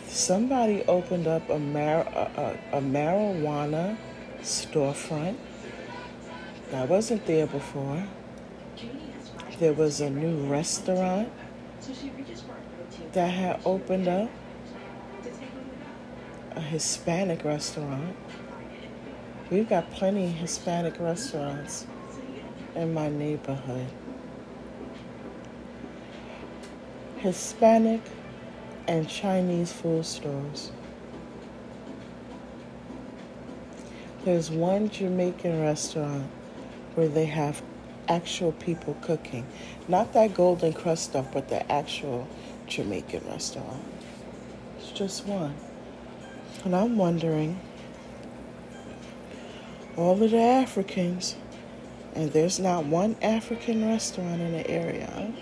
Somebody 0.07 0.83
opened 0.85 1.27
up 1.27 1.49
a, 1.49 1.59
mar- 1.59 2.07
a, 2.07 2.57
a, 2.73 2.77
a 2.77 2.81
marijuana 2.81 3.97
storefront 4.41 5.35
that 6.73 6.89
wasn't 6.89 7.23
there 7.27 7.45
before. 7.45 8.03
There 9.59 9.73
was 9.73 10.01
a 10.01 10.09
new 10.09 10.47
restaurant 10.47 11.31
that 13.11 13.27
had 13.27 13.61
opened 13.63 14.07
up, 14.07 14.31
a 16.55 16.59
Hispanic 16.59 17.43
restaurant. 17.43 18.15
We've 19.51 19.69
got 19.69 19.91
plenty 19.91 20.25
of 20.25 20.31
Hispanic 20.31 20.99
restaurants 20.99 21.85
in 22.73 22.91
my 22.91 23.07
neighborhood. 23.07 23.85
Hispanic 27.17 28.01
and 28.87 29.07
Chinese 29.07 29.71
food 29.71 30.07
stores. 30.07 30.71
There's 34.25 34.49
one 34.49 34.89
Jamaican 34.89 35.61
restaurant 35.61 36.31
where 36.95 37.07
they 37.07 37.25
have 37.25 37.61
actual 38.07 38.51
people 38.53 38.95
cooking. 39.01 39.45
Not 39.87 40.13
that 40.13 40.33
Golden 40.33 40.73
Krust 40.73 40.99
stuff, 40.99 41.27
but 41.31 41.49
the 41.49 41.69
actual 41.71 42.27
Jamaican 42.67 43.25
restaurant. 43.27 43.83
It's 44.77 44.91
just 44.91 45.25
one. 45.25 45.55
And 46.63 46.75
I'm 46.75 46.97
wondering, 46.97 47.59
all 49.95 50.21
of 50.21 50.31
the 50.31 50.39
Africans, 50.39 51.35
and 52.15 52.31
there's 52.31 52.59
not 52.59 52.85
one 52.85 53.15
African 53.21 53.87
restaurant 53.87 54.41
in 54.41 54.51
the 54.53 54.69
area. 54.69 55.33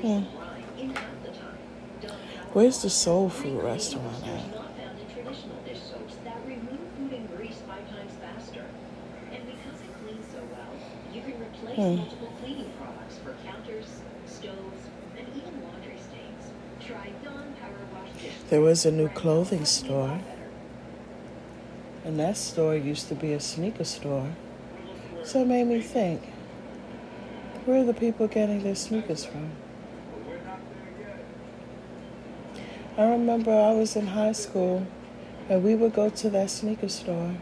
Hmm. 0.00 0.37
Where's 2.58 2.82
the 2.82 2.90
soul 2.90 3.28
food 3.28 3.62
restaurant 3.62 4.26
at? 4.26 4.40
Hmm. 11.76 11.94
multiple 11.94 12.32
cleaning 12.42 12.72
products 12.76 13.18
for 13.18 13.36
counters, 13.46 13.86
stoves, 14.26 14.88
and 15.16 15.28
even 15.36 15.62
laundry 15.62 15.98
stains. 15.98 16.50
Try 16.84 17.12
Dawn 17.22 17.54
Power 17.60 17.70
Wash 17.94 18.20
Dish. 18.20 18.32
There 18.50 18.60
was 18.60 18.84
a 18.84 18.90
new 18.90 19.08
clothing 19.10 19.64
store. 19.64 20.18
And 22.04 22.18
that 22.18 22.36
store 22.36 22.74
used 22.74 23.06
to 23.06 23.14
be 23.14 23.34
a 23.34 23.38
sneaker 23.38 23.84
store. 23.84 24.32
So 25.22 25.42
it 25.42 25.46
made 25.46 25.68
me 25.68 25.80
think 25.80 26.24
where 27.66 27.82
are 27.82 27.84
the 27.84 27.94
people 27.94 28.26
getting 28.26 28.64
their 28.64 28.74
sneakers 28.74 29.24
from? 29.24 29.52
I 32.98 33.10
remember 33.10 33.52
I 33.52 33.70
was 33.74 33.94
in 33.94 34.08
high 34.08 34.32
school 34.32 34.84
and 35.48 35.62
we 35.62 35.76
would 35.76 35.92
go 35.92 36.10
to 36.10 36.30
that 36.30 36.50
sneaker 36.50 36.88
store 36.88 37.32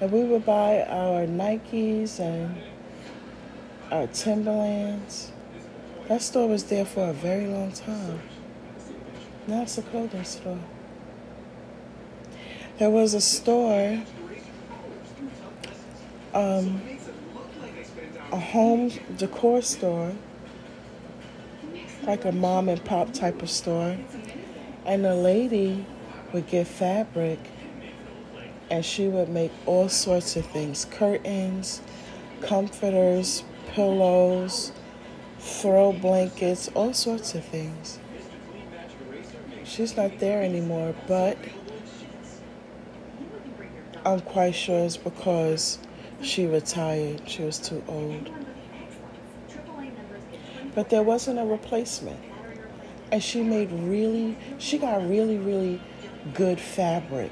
and 0.00 0.12
we 0.12 0.22
would 0.22 0.46
buy 0.46 0.84
our 0.84 1.26
Nikes 1.26 2.20
and 2.20 2.54
our 3.90 4.06
Timberlands. 4.06 5.32
That 6.06 6.22
store 6.22 6.46
was 6.46 6.62
there 6.62 6.84
for 6.84 7.10
a 7.10 7.12
very 7.12 7.48
long 7.48 7.72
time. 7.72 8.20
Now 9.48 9.62
it's 9.62 9.76
a 9.76 9.82
clothing 9.82 10.22
store. 10.22 10.60
There 12.78 12.90
was 12.90 13.12
a 13.14 13.20
store, 13.20 14.04
um, 16.32 16.80
a 18.30 18.38
home 18.38 18.92
decor 19.16 19.62
store, 19.62 20.12
like 22.06 22.24
a 22.24 22.30
mom 22.30 22.68
and 22.68 22.84
pop 22.84 23.12
type 23.12 23.42
of 23.42 23.50
store. 23.50 23.96
And 24.84 25.04
the 25.04 25.14
lady 25.14 25.86
would 26.32 26.46
get 26.46 26.66
fabric 26.66 27.38
and 28.70 28.84
she 28.84 29.06
would 29.06 29.28
make 29.28 29.52
all 29.66 29.88
sorts 29.88 30.36
of 30.36 30.46
things 30.46 30.84
curtains, 30.84 31.80
comforters, 32.40 33.44
pillows, 33.68 34.72
throw 35.38 35.92
blankets, 35.92 36.68
all 36.74 36.92
sorts 36.92 37.34
of 37.34 37.44
things. 37.44 37.98
She's 39.64 39.96
not 39.96 40.18
there 40.18 40.42
anymore, 40.42 40.94
but 41.06 41.38
I'm 44.04 44.20
quite 44.20 44.54
sure 44.54 44.84
it's 44.84 44.96
because 44.96 45.78
she 46.20 46.46
retired. 46.46 47.22
She 47.26 47.42
was 47.42 47.58
too 47.58 47.82
old. 47.88 48.30
But 50.74 50.90
there 50.90 51.02
wasn't 51.02 51.38
a 51.38 51.44
replacement. 51.44 52.20
And 53.14 53.22
she 53.22 53.44
made 53.44 53.70
really, 53.70 54.36
she 54.58 54.76
got 54.76 55.08
really, 55.08 55.38
really 55.38 55.80
good 56.34 56.58
fabric 56.58 57.30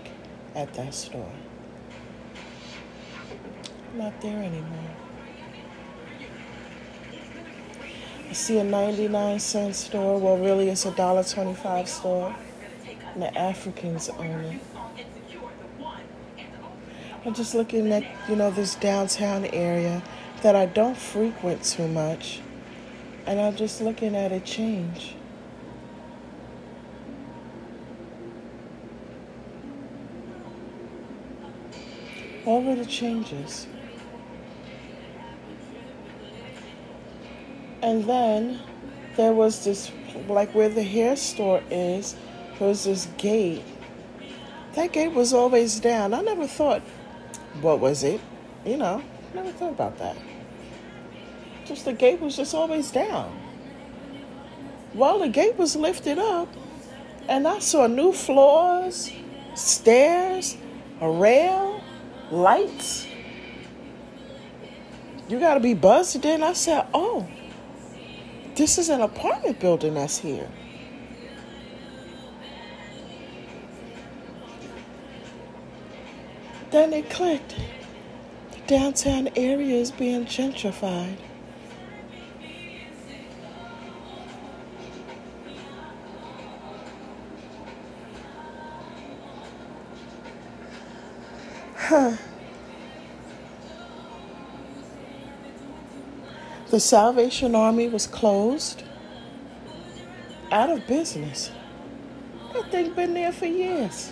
at 0.54 0.72
that 0.74 0.94
store. 0.94 1.32
Not 3.96 4.20
there 4.20 4.38
anymore. 4.44 4.90
I 8.30 8.32
see 8.32 8.58
a 8.58 8.62
99 8.62 9.40
cent 9.40 9.74
store. 9.74 10.20
Well, 10.20 10.38
really, 10.38 10.68
it's 10.68 10.86
a 10.86 10.92
dollar 10.92 11.24
25 11.24 11.88
store. 11.88 12.36
And 13.14 13.22
the 13.24 13.36
Africans 13.36 14.08
own 14.08 14.44
it. 14.44 14.60
I'm 17.26 17.34
just 17.34 17.56
looking 17.56 17.90
at, 17.92 18.04
you 18.28 18.36
know, 18.36 18.52
this 18.52 18.76
downtown 18.76 19.46
area 19.46 20.00
that 20.42 20.54
I 20.54 20.66
don't 20.66 20.96
frequent 20.96 21.64
too 21.64 21.88
much. 21.88 22.38
And 23.26 23.40
I'm 23.40 23.56
just 23.56 23.80
looking 23.80 24.14
at 24.14 24.30
it 24.30 24.44
change. 24.44 25.16
Of 32.44 32.64
the 32.64 32.84
changes. 32.86 33.68
And 37.82 38.04
then 38.04 38.60
there 39.16 39.32
was 39.32 39.64
this, 39.64 39.92
like 40.28 40.52
where 40.54 40.68
the 40.68 40.82
hair 40.82 41.14
store 41.16 41.62
is, 41.70 42.16
there 42.58 42.68
was 42.68 42.84
this 42.84 43.06
gate. 43.16 43.62
That 44.74 44.92
gate 44.92 45.12
was 45.12 45.32
always 45.32 45.78
down. 45.78 46.14
I 46.14 46.20
never 46.20 46.46
thought, 46.46 46.82
what 47.60 47.78
was 47.78 48.02
it? 48.02 48.20
You 48.64 48.76
know, 48.76 49.02
never 49.34 49.52
thought 49.52 49.72
about 49.72 49.98
that. 49.98 50.16
Just 51.64 51.84
the 51.84 51.92
gate 51.92 52.20
was 52.20 52.36
just 52.36 52.54
always 52.54 52.90
down. 52.90 53.38
Well, 54.94 55.20
the 55.20 55.28
gate 55.28 55.56
was 55.56 55.76
lifted 55.76 56.18
up, 56.18 56.48
and 57.28 57.46
I 57.46 57.60
saw 57.60 57.86
new 57.86 58.12
floors, 58.12 59.12
stairs, 59.54 60.56
a 61.00 61.10
rail, 61.10 61.82
lights. 62.32 63.06
You 65.28 65.38
got 65.38 65.54
to 65.54 65.60
be 65.60 65.74
buzzed 65.74 66.24
in. 66.24 66.42
I 66.42 66.54
said, 66.54 66.86
oh. 66.92 67.28
This 68.54 68.76
is 68.78 68.88
an 68.88 69.00
apartment 69.00 69.60
building 69.60 69.94
that's 69.94 70.18
here. 70.18 70.48
Then 76.70 76.92
it 76.92 77.08
clicked. 77.10 77.54
The 78.52 78.60
downtown 78.66 79.28
area 79.36 79.76
is 79.76 79.90
being 79.90 80.24
gentrified. 80.24 81.16
Huh. 91.76 92.16
The 96.72 96.80
Salvation 96.80 97.54
Army 97.54 97.86
was 97.86 98.06
closed, 98.06 98.82
out 100.50 100.70
of 100.70 100.86
business. 100.86 101.50
That 102.54 102.70
thing's 102.70 102.96
been 102.96 103.12
there 103.12 103.30
for 103.30 103.44
years. 103.44 104.10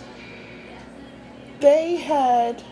They 1.59 1.95
had 1.95 2.63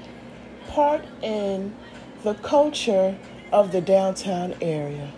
part 0.67 1.04
in 1.23 1.75
the 2.23 2.36
culture 2.36 3.17
of 3.52 3.71
the 3.71 3.82
downtown 3.82 4.54
area. 4.62 5.12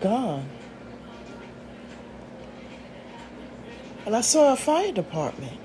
Gone. 0.00 0.48
And 4.04 4.16
I 4.16 4.22
saw 4.22 4.52
a 4.52 4.56
fire 4.56 4.90
department. 4.90 5.60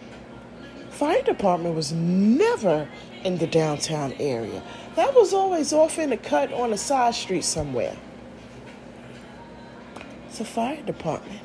Fire 0.91 1.23
department 1.23 1.75
was 1.75 1.91
never 1.91 2.87
in 3.23 3.39
the 3.39 3.47
downtown 3.47 4.13
area. 4.19 4.61
That 4.95 5.13
was 5.13 5.33
always 5.33 5.73
off 5.73 5.99
in 5.99 6.13
a 6.13 6.17
cut 6.17 6.53
on 6.53 6.71
a 6.71 6.77
side 6.77 7.15
street 7.15 7.43
somewhere. 7.43 7.95
It's 10.27 10.39
a 10.39 10.45
fire 10.45 10.81
department. 10.81 11.41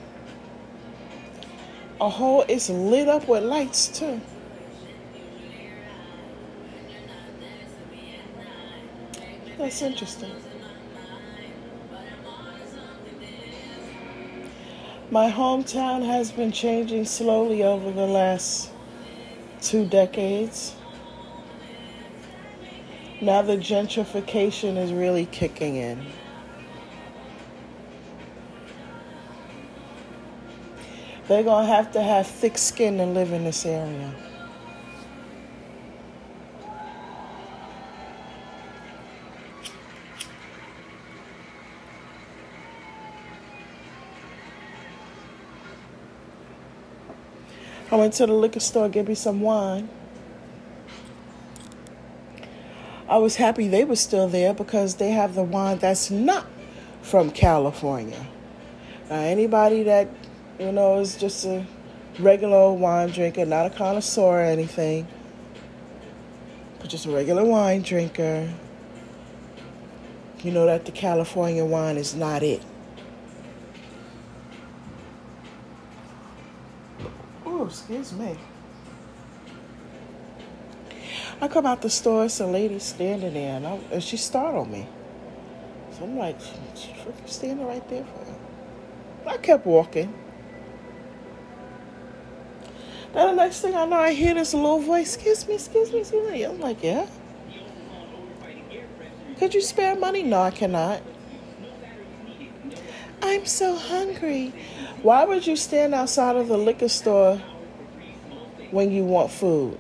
A 2.01 2.09
whole, 2.09 2.43
is 2.49 2.71
lit 2.71 3.09
up 3.09 3.29
with 3.29 3.43
lights 3.43 3.89
too. 3.89 4.21
That's 9.59 9.83
interesting. 9.83 10.33
My 15.11 15.29
hometown 15.29 16.07
has 16.07 16.31
been 16.31 16.53
changing 16.53 17.05
slowly 17.05 17.65
over 17.65 17.91
the 17.91 18.07
last 18.07 18.71
two 19.61 19.85
decades. 19.85 20.77
Now 23.23 23.43
the 23.43 23.57
gentrification 23.59 24.79
is 24.79 24.95
really 24.95 25.27
kicking 25.27 25.77
in. 25.77 26.07
They're 31.29 31.43
going 31.43 31.67
to 31.67 31.73
have 31.73 31.93
to 31.93 32.03
have 32.03 32.27
thick 32.27 32.57
skin 32.57 32.97
to 32.97 33.05
live 33.05 33.33
in 33.33 33.45
this 33.45 33.67
area. 33.67 34.15
I 47.93 47.97
went 47.97 48.15
to 48.15 48.27
the 48.27 48.33
liquor 48.33 48.61
store, 48.61 48.89
get 48.89 49.07
me 49.07 49.15
some 49.15 49.41
wine. 49.41 49.89
I 53.11 53.19
was 53.19 53.35
happy 53.35 53.67
they 53.67 53.85
were 53.85 53.97
still 53.97 54.29
there 54.29 54.55
because 54.55 54.95
they 54.95 55.11
have 55.11 55.35
the 55.35 55.43
wine 55.43 55.79
that's 55.79 56.13
not 56.13 56.47
from 57.03 57.33
California. 57.33 58.25
Now, 59.09 59.17
anybody 59.17 59.83
that, 59.83 60.09
you 60.61 60.71
know, 60.71 61.01
is 61.01 61.17
just 61.17 61.45
a 61.45 61.67
regular 62.21 62.73
wine 62.73 63.09
drinker, 63.09 63.45
not 63.45 63.67
a 63.67 63.71
connoisseur 63.71 64.23
or 64.23 64.43
anything, 64.43 65.09
but 66.79 66.89
just 66.89 67.05
a 67.07 67.11
regular 67.11 67.45
wine 67.45 67.83
drinker, 67.83 68.49
you 70.45 70.53
know 70.53 70.67
that 70.67 70.85
the 70.85 70.93
California 70.93 71.65
wine 71.65 71.97
is 71.97 72.15
not 72.15 72.45
it. 72.45 72.63
Oh, 77.45 77.67
excuse 77.67 78.13
me. 78.13 78.37
I 81.43 81.49
come 81.49 81.65
out 81.65 81.81
the 81.81 81.89
store, 81.89 82.27
it's 82.27 82.39
a 82.41 82.47
lady 82.47 82.79
standing 82.79 83.33
there, 83.33 83.57
and, 83.57 83.67
I, 83.67 83.81
and 83.93 84.03
she 84.03 84.19
startled 84.19 84.71
me. 84.71 84.87
So 85.93 86.05
I'm 86.05 86.19
like, 86.19 86.39
she's 86.75 86.93
standing 87.27 87.67
right 87.67 87.87
there 87.89 88.05
for 88.05 89.29
I 89.29 89.37
kept 89.39 89.65
walking. 89.65 90.13
Then 93.13 93.37
the 93.37 93.43
next 93.43 93.61
thing 93.61 93.75
I 93.75 93.87
know, 93.87 93.97
I 93.97 94.13
hear 94.13 94.35
this 94.35 94.55
low 94.55 94.79
voice, 94.79 95.15
excuse 95.15 95.47
me, 95.49 95.55
excuse 95.55 95.93
me, 95.93 96.01
excuse 96.01 96.31
me. 96.31 96.43
I'm 96.45 96.61
like, 96.61 96.83
yeah. 96.83 97.07
Could 99.39 99.55
you 99.55 99.61
spare 99.61 99.97
money? 99.97 100.23
No, 100.23 100.43
I 100.43 100.51
cannot. 100.51 101.03
I'm 103.23 103.47
so 103.47 103.77
hungry. 103.77 104.53
Why 105.03 105.25
would 105.25 105.47
you 105.47 105.57
stand 105.57 105.95
outside 105.95 106.37
of 106.37 106.49
the 106.49 106.59
liquor 106.59 106.89
store 106.89 107.41
when 108.71 108.91
you 108.91 109.05
want 109.05 109.31
food? 109.31 109.79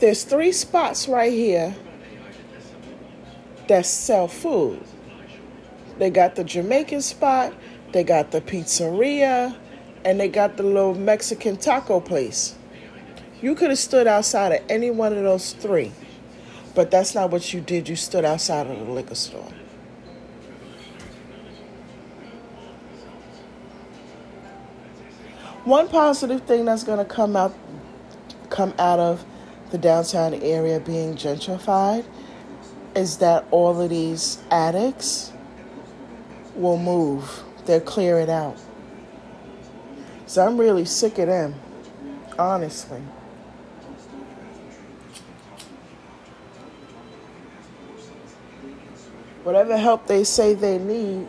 There's 0.00 0.24
three 0.24 0.52
spots 0.52 1.08
right 1.08 1.30
here 1.30 1.76
that 3.68 3.84
sell 3.84 4.28
food. 4.28 4.82
They 5.98 6.08
got 6.08 6.36
the 6.36 6.42
Jamaican 6.42 7.02
spot, 7.02 7.52
they 7.92 8.02
got 8.02 8.30
the 8.30 8.40
pizzeria, 8.40 9.54
and 10.02 10.18
they 10.18 10.28
got 10.28 10.56
the 10.56 10.62
little 10.62 10.94
Mexican 10.94 11.58
taco 11.58 12.00
place. 12.00 12.56
You 13.42 13.54
could 13.54 13.68
have 13.68 13.78
stood 13.78 14.06
outside 14.06 14.52
of 14.52 14.60
any 14.70 14.90
one 14.90 15.12
of 15.12 15.22
those 15.22 15.52
three, 15.52 15.92
but 16.74 16.90
that's 16.90 17.14
not 17.14 17.30
what 17.30 17.52
you 17.52 17.60
did. 17.60 17.86
You 17.86 17.96
stood 17.96 18.24
outside 18.24 18.68
of 18.68 18.78
the 18.78 18.90
liquor 18.90 19.14
store. 19.14 19.52
One 25.64 25.88
positive 25.88 26.42
thing 26.44 26.64
that's 26.64 26.84
going 26.84 26.98
to 26.98 27.04
come 27.04 27.36
out 27.36 27.54
come 28.48 28.72
out 28.78 28.98
of 28.98 29.24
the 29.70 29.78
downtown 29.78 30.34
area 30.34 30.80
being 30.80 31.14
gentrified 31.14 32.04
is 32.94 33.18
that 33.18 33.46
all 33.50 33.80
of 33.80 33.90
these 33.90 34.42
addicts 34.50 35.32
will 36.54 36.78
move. 36.78 37.42
They'll 37.66 37.80
clear 37.80 38.18
it 38.18 38.28
out. 38.28 38.58
So 40.26 40.46
I'm 40.46 40.58
really 40.58 40.84
sick 40.84 41.18
of 41.18 41.28
them, 41.28 41.54
honestly. 42.38 43.02
Whatever 49.42 49.76
help 49.76 50.06
they 50.06 50.24
say 50.24 50.54
they 50.54 50.78
need, 50.78 51.26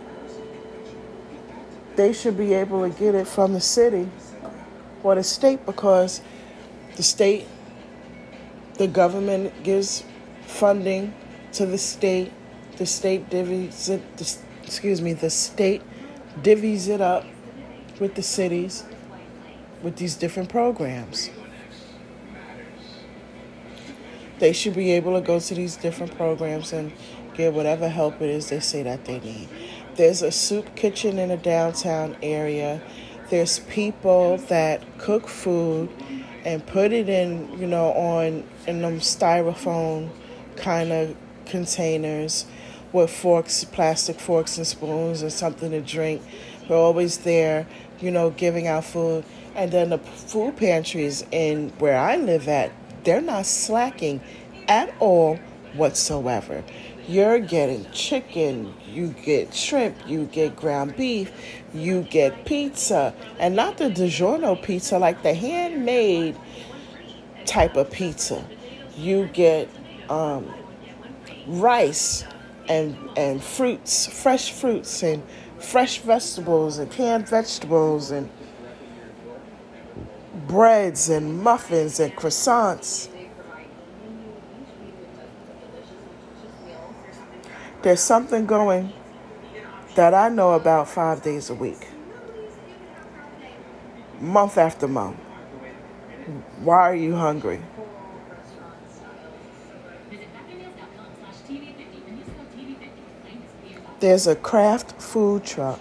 they 1.95 2.13
should 2.13 2.37
be 2.37 2.53
able 2.53 2.89
to 2.89 2.97
get 2.97 3.15
it 3.15 3.27
from 3.27 3.53
the 3.53 3.61
city 3.61 4.09
or 5.03 5.15
the 5.15 5.23
state 5.23 5.65
because 5.65 6.21
the 6.97 7.03
state 7.03 7.47
the 8.81 8.87
government 8.87 9.53
gives 9.61 10.03
funding 10.47 11.13
to 11.51 11.67
the 11.67 11.77
state. 11.77 12.31
The 12.77 12.87
state 12.87 13.29
divvies 13.29 13.89
it, 13.91 14.17
the, 14.17 14.37
excuse 14.63 15.03
me, 15.03 15.13
the 15.13 15.29
state 15.29 15.83
divvies 16.41 16.87
it 16.87 16.99
up 16.99 17.23
with 17.99 18.15
the 18.15 18.23
cities 18.23 18.83
with 19.83 19.97
these 19.97 20.15
different 20.15 20.49
programs. 20.49 21.29
They 24.39 24.51
should 24.51 24.73
be 24.73 24.93
able 24.93 25.13
to 25.13 25.21
go 25.21 25.39
to 25.39 25.53
these 25.53 25.75
different 25.75 26.17
programs 26.17 26.73
and 26.73 26.91
get 27.35 27.53
whatever 27.53 27.87
help 27.87 28.19
it 28.19 28.31
is 28.31 28.49
they 28.49 28.61
say 28.61 28.81
that 28.81 29.05
they 29.05 29.19
need. 29.19 29.47
There's 29.95 30.23
a 30.23 30.31
soup 30.31 30.75
kitchen 30.75 31.19
in 31.19 31.29
a 31.29 31.37
downtown 31.37 32.17
area. 32.23 32.81
There's 33.29 33.59
people 33.59 34.37
that 34.49 34.81
cook 34.97 35.27
food 35.27 35.89
and 36.45 36.65
put 36.65 36.91
it 36.91 37.09
in, 37.09 37.59
you 37.59 37.67
know, 37.67 37.91
on 37.93 38.43
in 38.67 38.81
them 38.81 38.99
styrofoam 38.99 40.09
kind 40.55 40.91
of 40.91 41.15
containers 41.45 42.45
with 42.93 43.09
forks, 43.09 43.63
plastic 43.63 44.19
forks 44.19 44.57
and 44.57 44.67
spoons, 44.67 45.21
and 45.21 45.31
something 45.31 45.71
to 45.71 45.81
drink. 45.81 46.21
We're 46.67 46.77
always 46.77 47.19
there, 47.19 47.67
you 47.99 48.11
know, 48.11 48.31
giving 48.31 48.67
out 48.67 48.85
food. 48.85 49.23
And 49.55 49.71
then 49.71 49.89
the 49.89 49.97
food 49.97 50.57
pantries 50.57 51.25
in 51.31 51.69
where 51.79 51.97
I 51.97 52.17
live 52.17 52.47
at, 52.47 52.71
they're 53.03 53.21
not 53.21 53.45
slacking 53.45 54.21
at 54.67 54.93
all 54.99 55.37
whatsoever. 55.73 56.63
You're 57.11 57.39
getting 57.39 57.91
chicken, 57.91 58.73
you 58.87 59.09
get 59.09 59.53
shrimp, 59.53 59.97
you 60.07 60.27
get 60.27 60.55
ground 60.55 60.95
beef, 60.95 61.29
you 61.73 62.03
get 62.03 62.45
pizza, 62.45 63.13
and 63.37 63.53
not 63.53 63.77
the 63.77 63.89
DiGiorno 63.89 64.63
pizza, 64.63 64.97
like 64.97 65.21
the 65.21 65.33
handmade 65.33 66.37
type 67.45 67.75
of 67.75 67.91
pizza. 67.91 68.41
You 68.95 69.25
get 69.33 69.67
um, 70.09 70.53
rice 71.47 72.23
and 72.69 72.95
and 73.17 73.43
fruits, 73.43 74.07
fresh 74.07 74.53
fruits 74.53 75.03
and 75.03 75.21
fresh 75.59 75.97
vegetables 75.97 76.77
and 76.77 76.89
canned 76.89 77.27
vegetables 77.27 78.11
and 78.11 78.29
breads 80.47 81.09
and 81.09 81.43
muffins 81.43 81.99
and 81.99 82.15
croissants. 82.15 83.09
There's 87.81 87.99
something 87.99 88.45
going 88.45 88.93
that 89.95 90.13
I 90.13 90.29
know 90.29 90.51
about 90.53 90.87
five 90.87 91.23
days 91.23 91.49
a 91.49 91.55
week, 91.55 91.87
month 94.19 94.57
after 94.57 94.87
month. 94.87 95.17
Why 96.59 96.77
are 96.77 96.95
you 96.95 97.15
hungry? 97.15 97.59
There's 103.99 104.27
a 104.27 104.35
Kraft 104.35 105.01
food 105.01 105.43
truck 105.43 105.79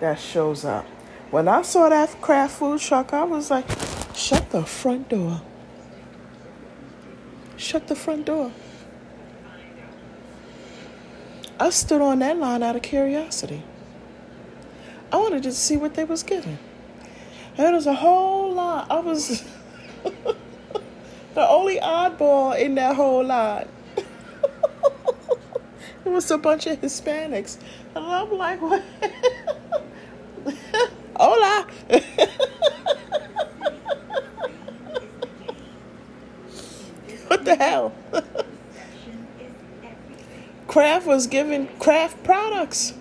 that 0.00 0.18
shows 0.18 0.64
up. 0.64 0.84
When 1.30 1.48
I 1.48 1.62
saw 1.62 1.88
that 1.88 2.20
Kraft 2.20 2.58
food 2.58 2.80
truck, 2.80 3.12
I 3.12 3.24
was 3.24 3.50
like, 3.50 3.66
shut 4.14 4.50
the 4.50 4.64
front 4.64 5.08
door. 5.08 5.40
Shut 7.56 7.88
the 7.88 7.96
front 7.96 8.26
door. 8.26 8.52
I 11.58 11.70
stood 11.70 12.02
on 12.02 12.18
that 12.18 12.36
line 12.36 12.62
out 12.62 12.76
of 12.76 12.82
curiosity. 12.82 13.62
I 15.10 15.16
wanted 15.16 15.42
to 15.44 15.52
see 15.52 15.78
what 15.78 15.94
they 15.94 16.04
was 16.04 16.22
giving. 16.22 16.58
And 17.56 17.66
there 17.66 17.72
was 17.72 17.86
a 17.86 17.94
whole 17.94 18.52
lot. 18.52 18.90
I 18.90 19.00
was 19.00 19.42
the 21.34 21.48
only 21.48 21.78
oddball 21.78 22.58
in 22.58 22.74
that 22.74 22.94
whole 22.96 23.24
lot. 23.24 23.68
it 23.96 24.04
was 26.04 26.30
a 26.30 26.36
bunch 26.36 26.66
of 26.66 26.78
Hispanics. 26.82 27.56
And 27.94 28.04
I'm 28.04 28.30
like, 28.36 28.60
what? 28.60 28.82
Hola. 31.16 31.66
what 37.28 37.44
the 37.46 37.56
hell? 37.56 37.94
Kraft 40.76 41.06
was 41.06 41.26
giving 41.26 41.68
Kraft 41.78 42.22
products. 42.22 42.92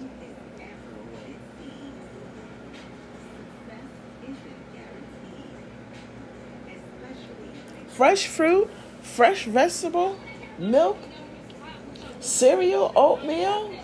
Fresh 7.90 8.28
fruit, 8.28 8.70
fresh 9.02 9.44
vegetable, 9.44 10.18
milk, 10.58 10.98
cereal, 12.22 12.94
oatmeal. 12.96 13.78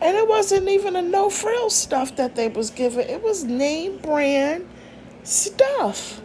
And 0.00 0.16
it 0.16 0.26
wasn't 0.26 0.68
even 0.68 0.96
a 0.96 1.02
no 1.02 1.30
frill 1.30 1.70
stuff 1.70 2.16
that 2.16 2.34
they 2.34 2.48
was 2.48 2.70
giving. 2.70 3.08
It 3.08 3.22
was 3.22 3.44
name 3.44 3.98
brand 3.98 4.68
stuff. 5.22 6.20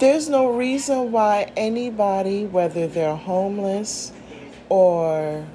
There's 0.00 0.28
no 0.28 0.48
reason 0.48 1.12
why 1.12 1.52
anybody, 1.56 2.46
whether 2.46 2.88
they're 2.88 3.14
homeless 3.14 4.12
or 4.68 5.46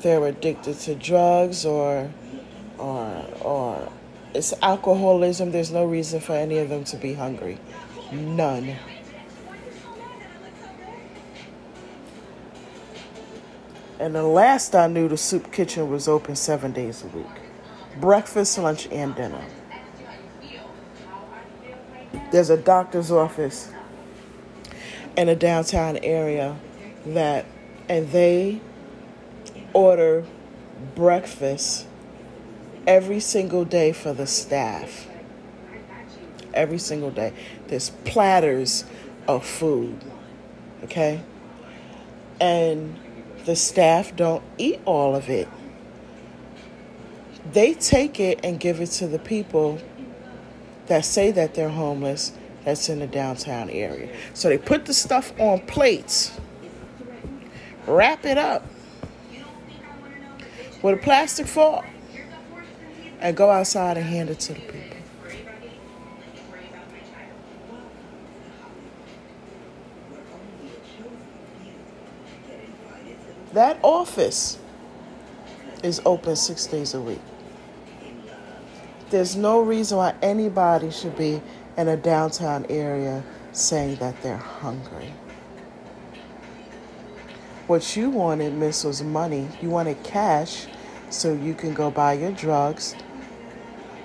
they're 0.00 0.26
addicted 0.26 0.78
to 0.80 0.94
drugs 0.94 1.64
or 1.64 2.10
or 2.78 3.24
or 3.40 3.92
it's 4.34 4.52
alcoholism. 4.60 5.50
There's 5.50 5.72
no 5.72 5.86
reason 5.86 6.20
for 6.20 6.34
any 6.34 6.58
of 6.58 6.68
them 6.68 6.84
to 6.84 6.96
be 6.98 7.14
hungry. 7.14 7.58
None. 8.12 8.76
And 13.98 14.14
the 14.14 14.22
last 14.22 14.74
I 14.74 14.88
knew, 14.88 15.08
the 15.08 15.16
soup 15.16 15.50
kitchen 15.50 15.88
was 15.88 16.06
open 16.06 16.36
seven 16.36 16.72
days 16.72 17.02
a 17.02 17.06
week 17.16 17.26
breakfast, 17.98 18.58
lunch, 18.58 18.88
and 18.92 19.14
dinner. 19.14 19.42
There's 22.30 22.50
a 22.50 22.58
doctor's 22.58 23.10
office 23.10 23.72
in 25.16 25.28
a 25.28 25.34
downtown 25.34 25.96
area 25.98 26.56
that, 27.06 27.46
and 27.88 28.10
they 28.10 28.60
order 29.72 30.24
breakfast 30.94 31.86
every 32.86 33.20
single 33.20 33.64
day 33.64 33.92
for 33.92 34.12
the 34.12 34.26
staff. 34.26 35.08
Every 36.54 36.78
single 36.78 37.10
day. 37.10 37.32
There's 37.68 37.90
platters 38.04 38.84
of 39.26 39.44
food. 39.44 40.02
Okay? 40.84 41.20
And 42.40 42.96
the 43.44 43.56
staff 43.56 44.14
don't 44.16 44.42
eat 44.58 44.80
all 44.84 45.14
of 45.14 45.28
it. 45.28 45.48
They 47.52 47.74
take 47.74 48.18
it 48.18 48.40
and 48.42 48.58
give 48.58 48.80
it 48.80 48.86
to 48.86 49.06
the 49.06 49.18
people 49.18 49.80
that 50.86 51.04
say 51.04 51.30
that 51.32 51.54
they're 51.54 51.68
homeless 51.68 52.32
that's 52.66 52.88
in 52.88 52.98
the 52.98 53.06
downtown 53.06 53.70
area. 53.70 54.12
So 54.34 54.48
they 54.48 54.58
put 54.58 54.86
the 54.86 54.92
stuff 54.92 55.32
on 55.38 55.60
plates, 55.66 56.36
wrap 57.86 58.26
it 58.26 58.36
up 58.36 58.66
with 60.82 60.98
a 60.98 61.00
plastic 61.00 61.46
fork, 61.46 61.86
and 63.20 63.36
go 63.36 63.52
outside 63.52 63.96
and 63.96 64.04
hand 64.04 64.30
it 64.30 64.40
to 64.40 64.54
the 64.54 64.60
people. 64.60 64.96
That 73.52 73.78
office 73.82 74.58
is 75.84 76.02
open 76.04 76.34
six 76.34 76.66
days 76.66 76.94
a 76.94 77.00
week. 77.00 77.20
There's 79.10 79.36
no 79.36 79.60
reason 79.60 79.98
why 79.98 80.16
anybody 80.20 80.90
should 80.90 81.16
be 81.16 81.40
in 81.76 81.88
a 81.88 81.96
downtown 81.96 82.66
area 82.68 83.22
saying 83.52 83.96
that 83.96 84.20
they're 84.22 84.36
hungry. 84.36 85.12
What 87.66 87.96
you 87.96 88.10
wanted, 88.10 88.54
Miss, 88.54 88.84
was 88.84 89.02
money. 89.02 89.48
You 89.60 89.70
wanted 89.70 90.02
cash 90.02 90.66
so 91.10 91.32
you 91.32 91.54
can 91.54 91.74
go 91.74 91.90
buy 91.90 92.14
your 92.14 92.32
drugs 92.32 92.94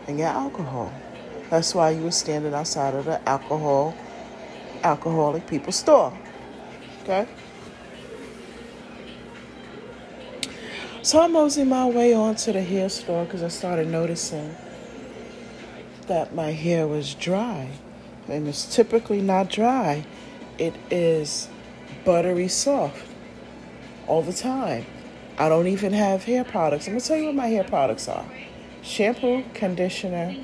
and 0.07 0.17
your 0.17 0.29
alcohol. 0.29 0.91
That's 1.49 1.75
why 1.75 1.91
you 1.91 2.03
were 2.03 2.12
standing 2.12 2.53
outside 2.53 2.93
of 2.93 3.05
the 3.05 3.27
alcohol 3.27 3.95
alcoholic 4.84 5.45
people 5.47 5.71
store. 5.71 6.17
Okay? 7.03 7.27
So 11.03 11.19
I'm 11.19 11.34
moseying 11.34 11.69
my 11.69 11.88
way 11.88 12.13
on 12.13 12.36
to 12.36 12.51
the 12.51 12.62
hair 12.62 12.89
store 12.89 13.25
because 13.25 13.43
I 13.43 13.47
started 13.47 13.88
noticing 13.88 14.55
that 16.12 16.36
my 16.36 16.52
hair 16.52 16.86
was 16.86 17.13
dry. 17.13 17.69
And 18.28 18.45
it's 18.45 18.76
typically 18.76 19.21
not 19.21 19.50
dry, 19.50 20.06
it 20.58 20.76
is 20.89 21.47
buttery 22.04 22.50
soft 22.50 23.08
all 24.08 24.21
the 24.21 24.34
time. 24.34 24.86
I 25.38 25.47
don't 25.47 25.67
even 25.67 25.93
have 25.93 26.26
hair 26.26 26.43
products. 26.43 26.89
I'm 26.89 27.00
to 27.00 27.06
tell 27.06 27.15
you 27.15 27.28
what 27.28 27.36
my 27.36 27.47
hair 27.47 27.63
products 27.63 28.10
are 28.10 28.26
shampoo, 28.82 29.45
conditioner, 29.54 30.36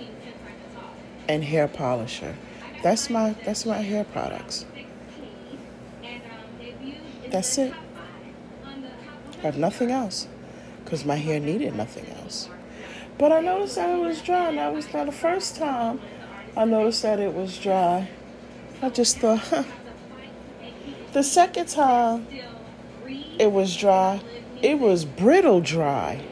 and 1.27 1.43
hair 1.43 1.67
polisher. 1.67 2.35
That's 2.81 3.09
my 3.09 3.35
that's 3.43 3.65
my 3.65 3.81
hair 3.81 4.05
products. 4.05 4.65
That's 7.29 7.57
it. 7.57 7.73
I 9.39 9.41
have 9.41 9.57
nothing 9.57 9.91
else 9.91 10.29
because 10.85 11.03
my 11.03 11.17
hair 11.17 11.41
needed 11.41 11.75
nothing 11.75 12.05
else. 12.21 12.47
But 13.17 13.31
I 13.31 13.41
noticed 13.41 13.75
that 13.75 13.89
it 13.89 13.99
was 13.99 14.21
dry, 14.21 14.49
and 14.49 14.57
that 14.57 14.73
was 14.73 14.93
not 14.93 15.07
the 15.07 15.11
first 15.11 15.55
time 15.55 15.99
I 16.55 16.65
noticed 16.65 17.01
that 17.03 17.19
it 17.19 17.33
was 17.33 17.57
dry. 17.57 18.09
I 18.81 18.89
just 18.89 19.17
thought, 19.17 19.39
huh. 19.39 19.63
The 21.13 21.23
second 21.23 21.67
time 21.67 22.27
it 23.39 23.51
was 23.51 23.75
dry, 23.75 24.21
it 24.61 24.79
was 24.79 25.05
brittle 25.05 25.61
dry. 25.61 26.23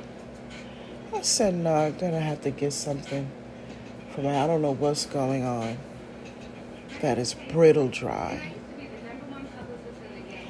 I 1.13 1.21
said, 1.21 1.55
no, 1.55 1.73
I'm 1.73 1.97
gonna 1.97 2.19
have 2.19 2.41
to 2.41 2.51
get 2.51 2.73
something 2.73 3.31
for 4.11 4.21
my, 4.21 4.43
I 4.43 4.47
don't 4.47 4.61
know 4.61 4.75
what's 4.75 5.05
going 5.05 5.43
on. 5.43 5.77
That 7.01 7.17
is 7.17 7.35
brittle 7.51 7.87
dry. 7.87 8.53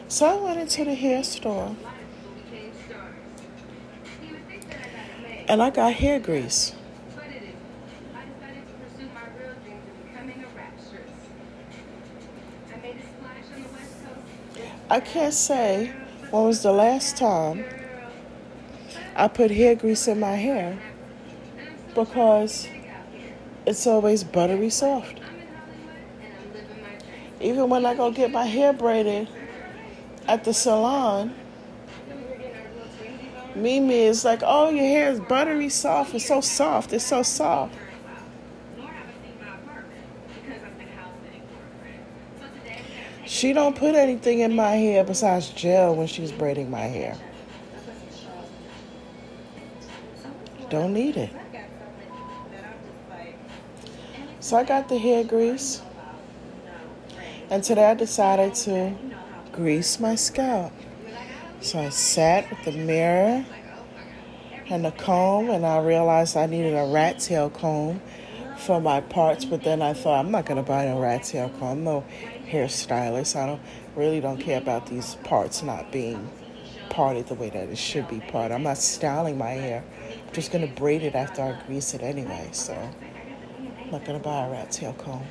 So 0.08 0.26
I 0.26 0.36
went 0.36 0.60
into 0.60 0.86
the 0.86 0.96
hair 0.96 1.24
store 1.24 1.76
and 5.48 5.62
I 5.62 5.70
got 5.70 5.94
hair 5.94 6.20
grease. 6.20 6.74
I 14.90 15.00
can't 15.00 15.34
say 15.34 15.92
when 16.32 16.40
was 16.40 16.62
the 16.62 16.72
last 16.72 17.18
time 17.18 17.66
I 19.16 19.28
put 19.28 19.50
hair 19.50 19.76
grease 19.76 20.08
in 20.08 20.20
my 20.20 20.36
hair 20.36 20.78
because 21.96 22.68
it's 23.66 23.88
always 23.88 24.24
buttery 24.24 24.70
soft. 24.70 25.20
Even 27.42 27.70
when 27.70 27.86
I 27.86 27.96
go 27.96 28.12
get 28.12 28.32
my 28.32 28.46
hair 28.46 28.74
braided 28.74 29.28
at 30.28 30.44
the 30.44 30.54
salon, 30.54 31.34
Mimi 33.56 34.02
is 34.02 34.26
like, 34.26 34.42
oh, 34.44 34.70
your 34.70 34.84
hair 34.84 35.12
is 35.12 35.20
buttery 35.22 35.70
soft. 35.70 36.14
It's 36.14 36.26
so 36.26 36.42
soft. 36.42 36.92
It's 36.92 37.06
so 37.06 37.24
soft. 37.24 37.74
She 43.26 43.54
don't 43.54 43.76
put 43.76 43.96
anything 43.96 44.40
in 44.40 44.56
my 44.56 44.72
hair 44.72 45.04
besides 45.04 45.50
gel 45.50 45.96
when 45.96 46.08
she's 46.08 46.32
braiding 46.32 46.70
my 46.70 46.82
hair. 46.82 47.18
Don't 50.70 50.94
need 50.94 51.18
it. 51.18 51.32
So 54.40 54.58
I 54.58 54.64
got 54.64 54.90
the 54.90 54.98
hair 54.98 55.24
grease. 55.24 55.82
And 57.50 57.64
today 57.64 57.92
I 57.92 57.94
decided 57.94 58.54
to 58.56 58.94
grease 59.52 60.00
my 60.00 60.16
scalp. 60.16 60.72
So 61.66 61.80
I 61.80 61.90
sat 61.90 62.48
with 62.52 62.64
the 62.64 62.74
mirror 62.74 63.44
and 64.70 64.86
the 64.86 64.92
comb, 64.92 65.50
and 65.50 65.66
I 65.66 65.80
realized 65.80 66.38
I 66.38 66.46
needed 66.46 66.76
a 66.76 66.86
rat 66.86 67.18
tail 67.18 67.50
comb 67.50 68.04
for 68.56 68.80
my 68.80 69.02
parts. 69.02 69.46
But 69.46 69.64
then 69.64 69.82
I 69.82 69.94
thought, 69.94 70.24
I'm 70.24 70.30
not 70.30 70.46
going 70.46 70.58
to 70.58 70.64
buy 70.64 70.86
no 70.86 71.00
rat 71.00 71.24
tail 71.24 71.50
comb. 71.50 71.80
I'm 71.80 71.84
no 71.84 72.06
hairstylist. 72.48 73.36
I 73.36 73.48
don't 73.48 73.62
really 73.96 74.22
don't 74.22 74.38
care 74.38 74.60
about 74.60 74.86
these 74.86 75.16
parts 75.24 75.64
not 75.64 75.92
being 75.92 76.30
parted 76.92 77.26
the 77.26 77.34
way 77.34 77.50
that 77.50 77.68
it 77.68 77.80
should 77.80 78.08
be 78.10 78.20
parted. 78.20 78.54
I'm 78.54 78.62
not 78.62 78.78
styling 78.78 79.40
my 79.40 79.50
hair. 79.50 79.84
I'm 80.28 80.34
just 80.34 80.52
going 80.52 80.68
to 80.68 80.74
braid 80.76 81.02
it 81.02 81.16
after 81.16 81.42
I 81.42 81.60
grease 81.66 81.96
it 81.96 82.04
anyway. 82.04 82.48
So 82.52 82.76
I'm 82.76 83.90
not 83.90 84.06
going 84.06 84.20
to 84.20 84.24
buy 84.24 84.46
a 84.46 84.52
rat 84.52 84.70
tail 84.72 84.94
comb. 84.94 85.26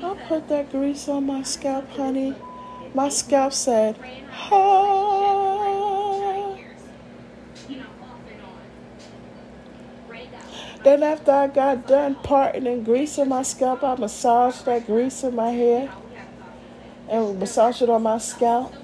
I'll 0.00 0.16
put 0.16 0.48
that 0.48 0.70
grease 0.70 1.06
on 1.06 1.26
my 1.26 1.42
scalp, 1.42 1.86
honey. 1.90 2.34
My 2.94 3.08
scalp 3.08 3.52
said, 3.52 3.96
ah. 4.50 5.32
Then 10.84 11.04
after 11.04 11.30
I 11.30 11.46
got 11.46 11.86
done 11.86 12.16
parting 12.16 12.66
and 12.66 12.84
greasing 12.84 13.28
my 13.28 13.42
scalp, 13.42 13.84
I 13.84 13.94
massaged 13.94 14.64
that 14.64 14.84
grease 14.84 15.22
in 15.22 15.36
my 15.36 15.50
hair 15.50 15.92
and 17.08 17.38
massaged 17.38 17.82
it 17.82 17.90
on 17.90 18.02
my 18.02 18.18
scalp. 18.18 18.74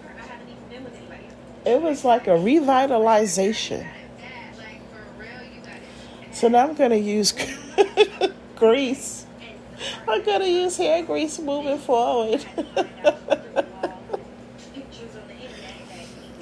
It 1.67 1.83
was 1.83 2.05
like 2.05 2.29
a 2.29 2.31
revitalization. 2.31 3.87
So 6.31 6.47
now 6.47 6.69
I'm 6.69 6.75
going 6.75 6.91
to 6.91 6.99
use 6.99 7.35
grease. 8.57 9.27
I'm 10.07 10.25
going 10.25 10.41
to 10.41 10.49
use 10.49 10.77
hair 10.77 11.03
grease 11.03 11.41
moving 11.41 11.79
forward. 11.79 12.45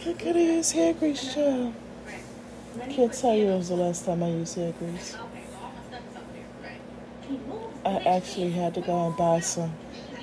I 0.06 0.10
at 0.10 0.36
used 0.36 0.72
hair 0.72 0.94
grease. 0.94 1.36
I 1.36 1.72
can't 2.88 3.12
tell 3.12 3.34
you 3.34 3.48
it 3.48 3.56
was 3.56 3.70
the 3.70 3.74
last 3.74 4.04
time 4.04 4.22
I 4.22 4.28
used 4.28 4.54
hair 4.54 4.72
grease. 4.78 5.16
I 7.84 7.96
actually 8.06 8.52
had 8.52 8.74
to 8.74 8.82
go 8.82 9.08
and 9.08 9.16
buy 9.16 9.40
some 9.40 9.72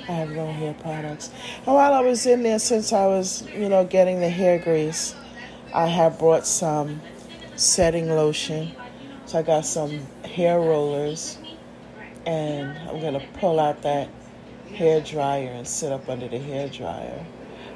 I 0.07 0.13
have 0.13 0.29
no 0.31 0.51
hair 0.51 0.73
products. 0.73 1.31
And 1.65 1.75
while 1.75 1.93
I 1.93 1.99
was 1.99 2.25
in 2.25 2.43
there, 2.43 2.59
since 2.59 2.93
I 2.93 3.07
was, 3.07 3.45
you 3.51 3.67
know, 3.67 3.83
getting 3.83 4.21
the 4.21 4.29
hair 4.29 4.57
grease, 4.57 5.15
I 5.73 5.87
have 5.87 6.17
brought 6.17 6.47
some 6.47 7.01
setting 7.57 8.09
lotion. 8.09 8.71
So 9.25 9.39
I 9.39 9.41
got 9.41 9.65
some 9.65 9.99
hair 10.23 10.59
rollers, 10.59 11.37
and 12.25 12.77
I'm 12.87 13.01
gonna 13.01 13.25
pull 13.39 13.59
out 13.59 13.81
that 13.81 14.09
hair 14.73 15.01
dryer 15.01 15.49
and 15.49 15.67
sit 15.67 15.91
up 15.91 16.07
under 16.07 16.29
the 16.29 16.39
hair 16.39 16.69
dryer. 16.69 17.25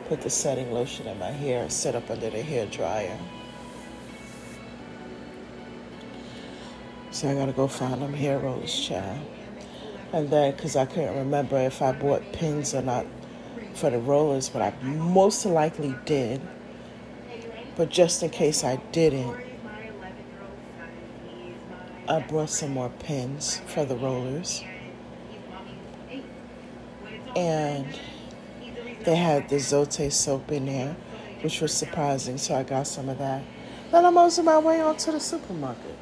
Put 0.08 0.22
the 0.22 0.30
setting 0.30 0.72
lotion 0.72 1.06
in 1.08 1.20
my 1.20 1.32
hair 1.32 1.64
and 1.64 1.72
sit 1.72 1.94
up 1.94 2.10
under 2.10 2.30
the 2.30 2.42
hair 2.42 2.66
dryer. 2.66 3.18
So 7.12 7.30
I 7.30 7.34
gotta 7.34 7.52
go 7.52 7.68
find 7.68 8.02
them 8.02 8.14
hair 8.14 8.40
rollers, 8.40 8.80
child. 8.80 9.20
And 10.14 10.30
then, 10.30 10.52
because 10.52 10.76
I 10.76 10.86
couldn't 10.86 11.18
remember 11.18 11.58
if 11.58 11.82
I 11.82 11.92
bought 11.92 12.22
pins 12.32 12.74
or 12.74 12.82
not 12.82 13.06
for 13.74 13.90
the 13.90 14.00
rollers, 14.00 14.50
but 14.50 14.62
I 14.62 14.74
most 14.84 15.46
likely 15.46 15.94
did. 16.06 16.42
But 17.76 17.90
just 17.90 18.24
in 18.24 18.30
case 18.30 18.64
I 18.64 18.78
didn't, 18.92 19.36
I 22.08 22.20
brought 22.22 22.50
some 22.50 22.72
more 22.72 22.90
pins 23.00 23.62
for 23.68 23.84
the 23.84 23.98
rollers. 23.98 24.64
And 27.36 27.88
they 29.04 29.16
had 29.16 29.50
the 29.50 29.58
Zote 29.58 30.12
soap 30.12 30.52
in 30.52 30.66
there, 30.66 30.96
which 31.42 31.62
was 31.62 31.74
surprising, 31.74 32.38
so 32.38 32.56
I 32.56 32.64
got 32.64 32.88
some 32.88 33.10
of 33.10 33.18
that. 33.20 33.44
Then 33.92 34.06
I'm 34.06 34.18
on 34.18 34.32
my 34.44 34.60
way 34.60 34.82
on 34.82 34.98
to 34.98 35.12
the 35.12 35.20
supermarket. 35.20 35.98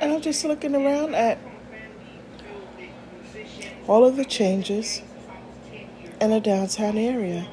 And 0.00 0.12
I'm 0.12 0.20
just 0.20 0.44
looking 0.44 0.74
around 0.74 1.14
at 1.14 1.38
all 3.86 4.04
of 4.04 4.16
the 4.16 4.24
changes 4.24 5.02
in 6.20 6.30
the 6.30 6.40
downtown 6.40 6.96
area 6.96 7.46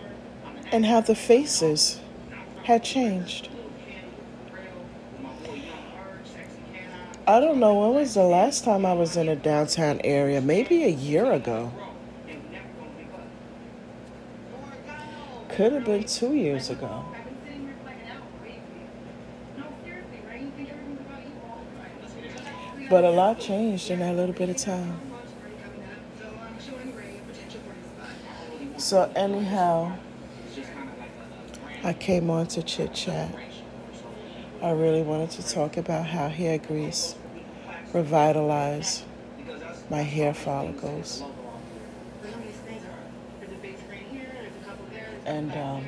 and 0.71 0.85
how 0.85 1.01
the 1.01 1.15
faces 1.15 1.99
had 2.63 2.83
changed. 2.83 3.49
I 7.29 7.41
don't 7.41 7.59
know 7.59 7.73
when 7.73 7.95
was 7.95 8.13
the 8.13 8.23
last 8.23 8.63
time 8.63 8.85
I 8.85 8.93
was 8.93 9.17
in 9.17 9.27
a 9.27 9.35
downtown 9.35 9.99
area, 10.05 10.39
maybe 10.39 10.85
a 10.85 10.89
year 10.89 11.29
ago. 11.33 11.73
Could 15.49 15.73
have 15.73 15.83
been 15.83 16.05
two 16.05 16.33
years 16.33 16.69
ago. 16.69 17.03
But 22.89 23.03
a 23.03 23.09
lot 23.09 23.41
changed 23.41 23.91
in 23.91 23.99
that 23.99 24.15
little 24.15 24.33
bit 24.33 24.47
of 24.47 24.55
time. 24.55 25.01
So, 28.77 29.11
anyhow, 29.17 29.97
I 31.83 31.91
came 31.91 32.29
on 32.29 32.47
to 32.47 32.63
chit 32.63 32.93
chat. 32.93 33.35
I 34.59 34.71
really 34.71 35.03
wanted 35.03 35.29
to 35.31 35.47
talk 35.47 35.77
about 35.77 36.07
how 36.07 36.29
hair 36.29 36.57
grease 36.57 37.13
revitalized 37.93 39.03
my 39.91 40.01
hair 40.01 40.33
follicles. 40.33 41.21
And 45.25 45.51
um, 45.51 45.85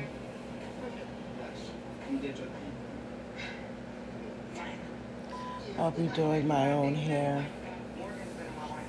I'll 5.76 5.90
be 5.90 6.06
doing 6.08 6.46
my 6.46 6.70
own 6.70 6.94
hair 6.94 7.44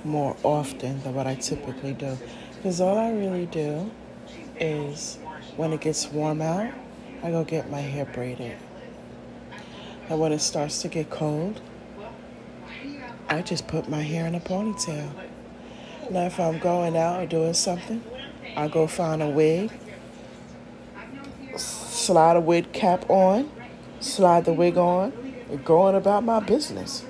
more 0.04 0.36
often 0.44 1.02
than 1.02 1.12
what 1.14 1.26
I 1.26 1.34
typically 1.34 1.94
do. 1.94 2.16
Because 2.56 2.80
all 2.80 2.98
I 2.98 3.10
really 3.10 3.46
do 3.46 3.90
is 4.60 5.18
when 5.56 5.72
it 5.72 5.80
gets 5.80 6.06
warm 6.08 6.40
out, 6.40 6.72
I 7.24 7.32
go 7.32 7.42
get 7.42 7.68
my 7.68 7.80
hair 7.80 8.04
braided. 8.04 8.56
And 10.12 10.20
when 10.20 10.30
it 10.30 10.40
starts 10.40 10.82
to 10.82 10.88
get 10.88 11.08
cold, 11.08 11.62
I 13.30 13.40
just 13.40 13.66
put 13.66 13.88
my 13.88 14.02
hair 14.02 14.26
in 14.26 14.34
a 14.34 14.40
ponytail. 14.40 15.10
Now, 16.10 16.26
if 16.26 16.38
I'm 16.38 16.58
going 16.58 16.98
out 16.98 17.22
or 17.22 17.24
doing 17.24 17.54
something, 17.54 18.04
I 18.54 18.68
go 18.68 18.86
find 18.86 19.22
a 19.22 19.30
wig, 19.30 19.72
slide 21.56 22.36
a 22.36 22.40
wig 22.40 22.74
cap 22.74 23.08
on, 23.08 23.50
slide 24.00 24.44
the 24.44 24.52
wig 24.52 24.76
on, 24.76 25.14
and 25.48 25.64
going 25.64 25.94
about 25.94 26.24
my 26.24 26.40
business. 26.40 27.06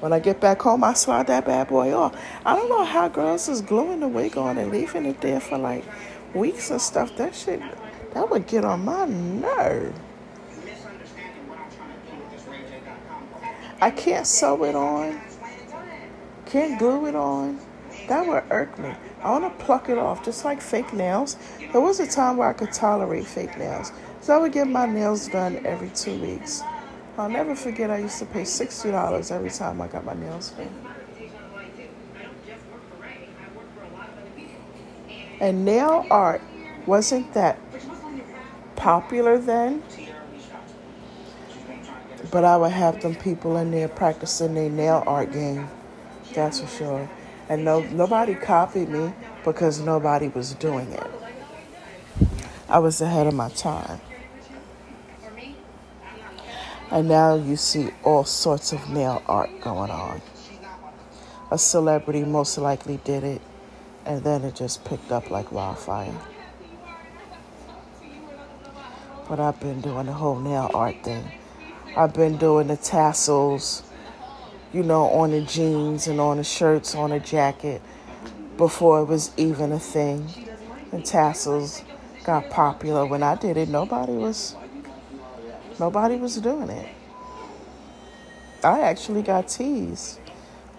When 0.00 0.12
I 0.12 0.18
get 0.18 0.38
back 0.38 0.60
home, 0.60 0.84
I 0.84 0.92
slide 0.92 1.28
that 1.28 1.46
bad 1.46 1.68
boy 1.68 1.94
off. 1.94 2.14
I 2.44 2.56
don't 2.56 2.68
know 2.68 2.84
how 2.84 3.08
girls 3.08 3.48
is 3.48 3.62
gluing 3.62 4.00
the 4.00 4.08
wig 4.08 4.36
on 4.36 4.58
and 4.58 4.70
leaving 4.70 5.06
it 5.06 5.22
there 5.22 5.40
for 5.40 5.56
like 5.56 5.82
weeks 6.34 6.70
and 6.70 6.78
stuff. 6.78 7.16
That 7.16 7.34
shit, 7.34 7.62
that 8.12 8.28
would 8.28 8.46
get 8.46 8.66
on 8.66 8.84
my 8.84 9.06
nerve. 9.06 9.94
I 13.80 13.90
can't 13.90 14.26
sew 14.26 14.64
it 14.64 14.74
on, 14.74 15.20
can't 16.46 16.78
glue 16.78 17.06
it 17.06 17.14
on. 17.14 17.60
That 18.08 18.26
would 18.26 18.44
irk 18.50 18.78
me. 18.78 18.94
I 19.22 19.30
want 19.30 19.58
to 19.58 19.64
pluck 19.64 19.88
it 19.88 19.98
off, 19.98 20.24
just 20.24 20.44
like 20.44 20.60
fake 20.60 20.92
nails. 20.92 21.36
There 21.72 21.80
was 21.80 22.00
a 22.00 22.06
time 22.06 22.36
where 22.36 22.48
I 22.48 22.52
could 22.52 22.72
tolerate 22.72 23.26
fake 23.26 23.58
nails. 23.58 23.92
So 24.20 24.34
I 24.34 24.38
would 24.38 24.52
get 24.52 24.68
my 24.68 24.86
nails 24.86 25.28
done 25.28 25.64
every 25.66 25.90
two 25.90 26.18
weeks. 26.20 26.62
I'll 27.18 27.28
never 27.28 27.54
forget 27.54 27.90
I 27.90 27.98
used 27.98 28.18
to 28.18 28.26
pay 28.26 28.42
$60 28.42 29.32
every 29.32 29.50
time 29.50 29.80
I 29.80 29.88
got 29.88 30.04
my 30.04 30.14
nails 30.14 30.50
done. 30.50 30.70
And 35.40 35.64
nail 35.64 36.06
art 36.10 36.40
wasn't 36.86 37.32
that 37.34 37.58
popular 38.76 39.38
then, 39.38 39.82
but 42.30 42.44
I 42.44 42.56
would 42.56 42.72
have 42.72 43.00
them 43.02 43.14
people 43.14 43.56
in 43.56 43.70
there 43.70 43.88
practicing 43.88 44.54
their 44.54 44.70
nail 44.70 45.02
art 45.06 45.32
game. 45.32 45.68
That's 46.34 46.60
for 46.60 46.66
sure. 46.66 47.10
And 47.48 47.64
no, 47.64 47.80
nobody 47.80 48.34
copied 48.34 48.88
me 48.88 49.12
because 49.44 49.80
nobody 49.80 50.28
was 50.28 50.54
doing 50.54 50.90
it. 50.92 51.06
I 52.68 52.80
was 52.80 53.00
ahead 53.00 53.26
of 53.26 53.34
my 53.34 53.48
time. 53.50 54.00
And 56.90 57.08
now 57.08 57.34
you 57.34 57.56
see 57.56 57.90
all 58.02 58.24
sorts 58.24 58.72
of 58.72 58.88
nail 58.90 59.22
art 59.26 59.50
going 59.60 59.90
on. 59.90 60.22
A 61.50 61.58
celebrity 61.58 62.24
most 62.24 62.58
likely 62.58 62.98
did 63.04 63.22
it, 63.22 63.40
and 64.04 64.22
then 64.24 64.42
it 64.42 64.56
just 64.56 64.84
picked 64.84 65.12
up 65.12 65.30
like 65.30 65.52
wildfire. 65.52 66.14
But 69.28 69.40
I've 69.40 69.58
been 69.60 69.80
doing 69.80 70.06
the 70.06 70.12
whole 70.12 70.38
nail 70.38 70.70
art 70.74 71.02
thing. 71.02 71.30
I've 71.96 72.12
been 72.12 72.36
doing 72.36 72.68
the 72.68 72.76
tassels, 72.76 73.82
you 74.72 74.82
know, 74.82 75.04
on 75.10 75.30
the 75.30 75.40
jeans 75.42 76.06
and 76.06 76.20
on 76.20 76.36
the 76.36 76.44
shirts, 76.44 76.94
on 76.94 77.10
the 77.10 77.20
jacket, 77.20 77.82
before 78.56 79.00
it 79.00 79.04
was 79.06 79.30
even 79.36 79.72
a 79.72 79.78
thing. 79.80 80.28
And 80.92 81.04
tassels 81.04 81.82
got 82.24 82.50
popular. 82.50 83.06
When 83.06 83.22
I 83.22 83.34
did 83.36 83.56
it, 83.56 83.68
nobody 83.68 84.12
was 84.12 84.56
Nobody 85.78 86.16
was 86.16 86.36
doing 86.36 86.70
it. 86.70 86.88
I 88.64 88.80
actually 88.80 89.22
got 89.22 89.48
teased 89.48 90.20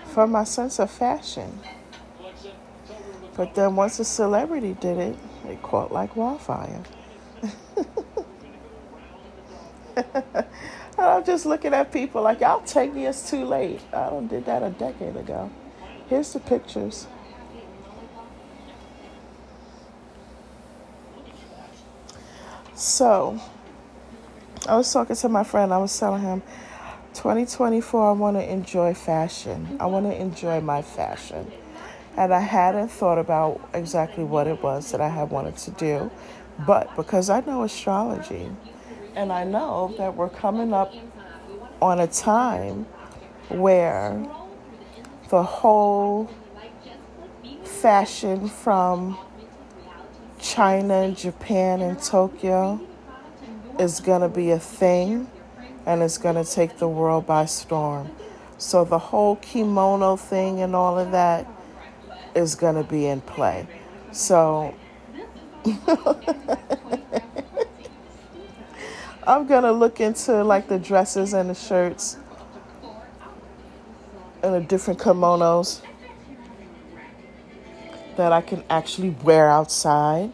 for 0.05 0.26
my 0.26 0.43
sense 0.43 0.80
of 0.80 0.89
fashion. 0.89 1.59
But 3.36 3.53
then 3.53 3.76
once 3.76 3.99
a 3.99 4.05
celebrity 4.05 4.76
did 4.80 4.97
it, 4.97 5.15
it 5.47 5.61
caught 5.61 5.91
like 5.91 6.15
wildfire. 6.15 6.82
Oh, 10.99 11.17
I'm 11.17 11.23
just 11.23 11.45
looking 11.45 11.73
at 11.73 11.91
people 11.91 12.23
like, 12.23 12.39
y'all 12.39 12.61
take 12.61 12.93
me, 12.93 13.07
too 13.27 13.45
late. 13.45 13.81
I 13.93 14.09
don't 14.09 14.27
did 14.27 14.45
that 14.45 14.63
a 14.63 14.71
decade 14.71 15.15
ago. 15.15 15.51
Here's 16.07 16.33
the 16.33 16.39
pictures. 16.39 17.07
So, 22.73 23.39
I 24.67 24.75
was 24.75 24.91
talking 24.91 25.15
to 25.15 25.29
my 25.29 25.43
friend, 25.43 25.73
I 25.73 25.77
was 25.77 25.97
telling 25.97 26.21
him, 26.21 26.41
2024, 27.13 28.09
I 28.09 28.11
want 28.11 28.37
to 28.37 28.51
enjoy 28.51 28.93
fashion. 28.93 29.77
I 29.79 29.87
want 29.87 30.05
to 30.05 30.15
enjoy 30.19 30.61
my 30.61 30.81
fashion. 30.81 31.51
And 32.15 32.33
I 32.33 32.39
hadn't 32.39 32.89
thought 32.89 33.17
about 33.17 33.67
exactly 33.73 34.23
what 34.23 34.47
it 34.47 34.61
was 34.63 34.91
that 34.91 35.01
I 35.01 35.09
had 35.09 35.29
wanted 35.29 35.57
to 35.57 35.71
do. 35.71 36.11
But 36.65 36.95
because 36.95 37.29
I 37.29 37.41
know 37.41 37.63
astrology, 37.63 38.51
and 39.18 39.34
I 39.34 39.43
know 39.45 39.95
that 39.97 40.15
we're 40.15 40.30
coming 40.30 40.74
up 40.74 40.93
on 41.82 41.99
a 41.99 42.05
time 42.05 42.86
where 43.49 44.28
the 45.30 45.41
whole 45.41 46.30
fashion 47.63 48.47
from 48.47 49.18
China 50.39 51.01
and 51.01 51.18
Japan 51.18 51.82
and 51.82 51.99
Tokyo 51.99 52.80
is 53.80 53.99
going 54.01 54.22
to 54.22 54.30
be 54.30 54.51
a 54.51 54.59
thing 54.59 55.28
and 55.88 56.03
it's 56.03 56.20
going 56.20 56.36
to 56.36 56.45
take 56.45 56.78
the 56.78 56.88
world 56.88 57.26
by 57.26 57.45
storm. 57.45 58.11
So 58.59 58.86
the 58.86 58.99
whole 58.99 59.38
kimono 59.38 60.15
thing 60.15 60.61
and 60.61 60.76
all 60.76 60.99
of 60.99 61.11
that 61.11 61.47
is 62.36 62.53
going 62.53 62.76
to 62.76 62.84
be 62.84 63.07
in 63.07 63.22
play. 63.22 63.68
So 64.11 64.76
I'm 69.28 69.45
to 69.63 69.73
look 69.73 69.99
into 69.99 70.41
like 70.41 70.69
the 70.69 70.80
dresses 70.80 71.34
and 71.34 71.49
the 71.49 71.53
shirts 71.53 72.15
and 74.41 74.53
the 74.53 74.61
different 74.61 75.01
kimonos 75.01 75.82
that 78.15 78.32
I 78.32 78.39
can 78.39 78.63
actually 78.69 79.09
wear 79.23 79.49
outside. 79.49 80.32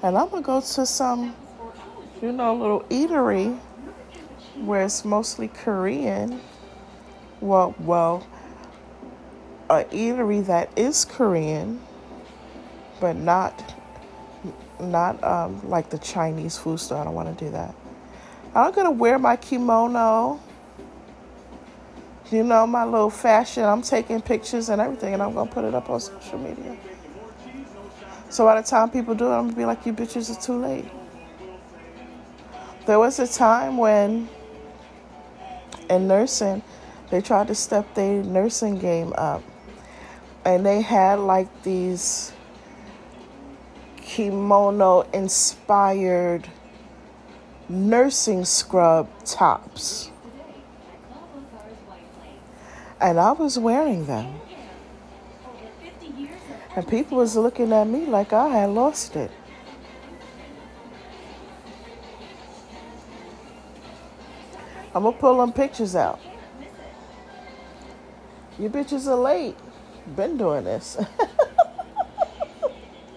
And 0.00 0.16
I'm 0.16 0.28
to 0.44 0.46
go 0.46 0.60
to 0.60 0.86
some, 0.86 1.34
you 2.22 2.30
know, 2.30 2.54
little 2.54 2.82
eatery 2.82 3.58
where 4.54 4.84
it's 4.84 5.04
mostly 5.04 5.48
Korean. 5.48 6.40
Well, 7.40 7.74
well, 7.80 8.24
a 9.68 9.82
eatery 9.86 10.46
that 10.46 10.70
is 10.78 11.04
Korean, 11.04 11.80
but 13.00 13.16
not 13.16 13.74
not 14.78 15.22
um, 15.24 15.68
like 15.68 15.90
the 15.90 15.98
Chinese 15.98 16.56
food 16.56 16.78
store. 16.78 16.98
I 16.98 17.04
don't 17.04 17.14
want 17.14 17.36
to 17.36 17.44
do 17.44 17.50
that. 17.50 17.74
I'm 18.56 18.72
gonna 18.72 18.90
wear 18.90 19.18
my 19.18 19.36
kimono. 19.36 20.40
You 22.30 22.42
know, 22.42 22.66
my 22.66 22.84
little 22.84 23.10
fashion. 23.10 23.64
I'm 23.64 23.82
taking 23.82 24.22
pictures 24.22 24.70
and 24.70 24.80
everything, 24.80 25.12
and 25.12 25.22
I'm 25.22 25.34
gonna 25.34 25.50
put 25.50 25.64
it 25.64 25.74
up 25.74 25.90
on 25.90 26.00
social 26.00 26.38
media. 26.38 26.74
So 28.30 28.46
by 28.46 28.58
the 28.60 28.66
time 28.66 28.88
people 28.90 29.14
do 29.14 29.26
it, 29.26 29.30
I'm 29.30 29.48
gonna 29.48 29.56
be 29.56 29.66
like, 29.66 29.84
you 29.84 29.92
bitches 29.92 30.36
are 30.36 30.40
too 30.40 30.56
late. 30.56 30.86
There 32.86 32.98
was 32.98 33.18
a 33.18 33.26
time 33.26 33.76
when 33.76 34.26
in 35.90 36.08
nursing, 36.08 36.62
they 37.10 37.20
tried 37.20 37.48
to 37.48 37.54
step 37.54 37.94
their 37.94 38.22
nursing 38.22 38.78
game 38.78 39.12
up. 39.18 39.42
And 40.46 40.64
they 40.64 40.80
had 40.80 41.18
like 41.18 41.62
these 41.62 42.32
kimono 43.98 45.02
inspired 45.12 46.48
nursing 47.68 48.44
scrub 48.44 49.08
tops. 49.24 50.10
And 53.00 53.20
I 53.20 53.32
was 53.32 53.58
wearing 53.58 54.06
them. 54.06 54.40
And 56.74 56.86
people 56.86 57.18
was 57.18 57.36
looking 57.36 57.72
at 57.72 57.86
me 57.86 58.06
like 58.06 58.32
I 58.32 58.48
had 58.48 58.70
lost 58.70 59.16
it. 59.16 59.30
I'm 64.94 65.02
gonna 65.02 65.16
pull 65.16 65.38
them 65.38 65.52
pictures 65.52 65.94
out. 65.94 66.20
You 68.58 68.70
bitches 68.70 69.06
are 69.06 69.14
late. 69.14 69.56
Been 70.16 70.38
doing 70.38 70.64
this. 70.64 70.96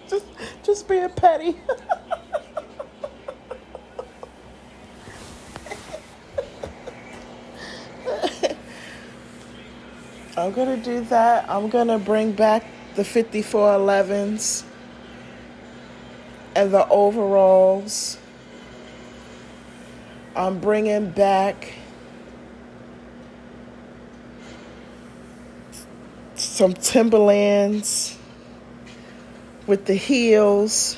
just 0.08 0.26
just 0.62 0.88
being 0.88 1.08
petty. 1.10 1.56
I'm 10.50 10.56
gonna 10.56 10.76
do 10.78 11.02
that. 11.02 11.48
I'm 11.48 11.68
gonna 11.68 12.00
bring 12.00 12.32
back 12.32 12.64
the 12.96 13.02
5411s 13.02 14.64
and 16.56 16.74
the 16.74 16.88
overalls. 16.88 18.18
I'm 20.34 20.58
bringing 20.58 21.10
back 21.10 21.74
some 26.34 26.72
Timberlands 26.72 28.18
with 29.68 29.84
the 29.84 29.94
heels 29.94 30.96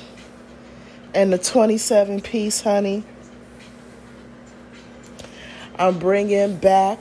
and 1.14 1.30
the 1.30 1.36
27 1.36 2.22
piece 2.22 2.62
honey. 2.62 3.04
I'm 5.78 5.98
bringing 5.98 6.56
back 6.56 7.00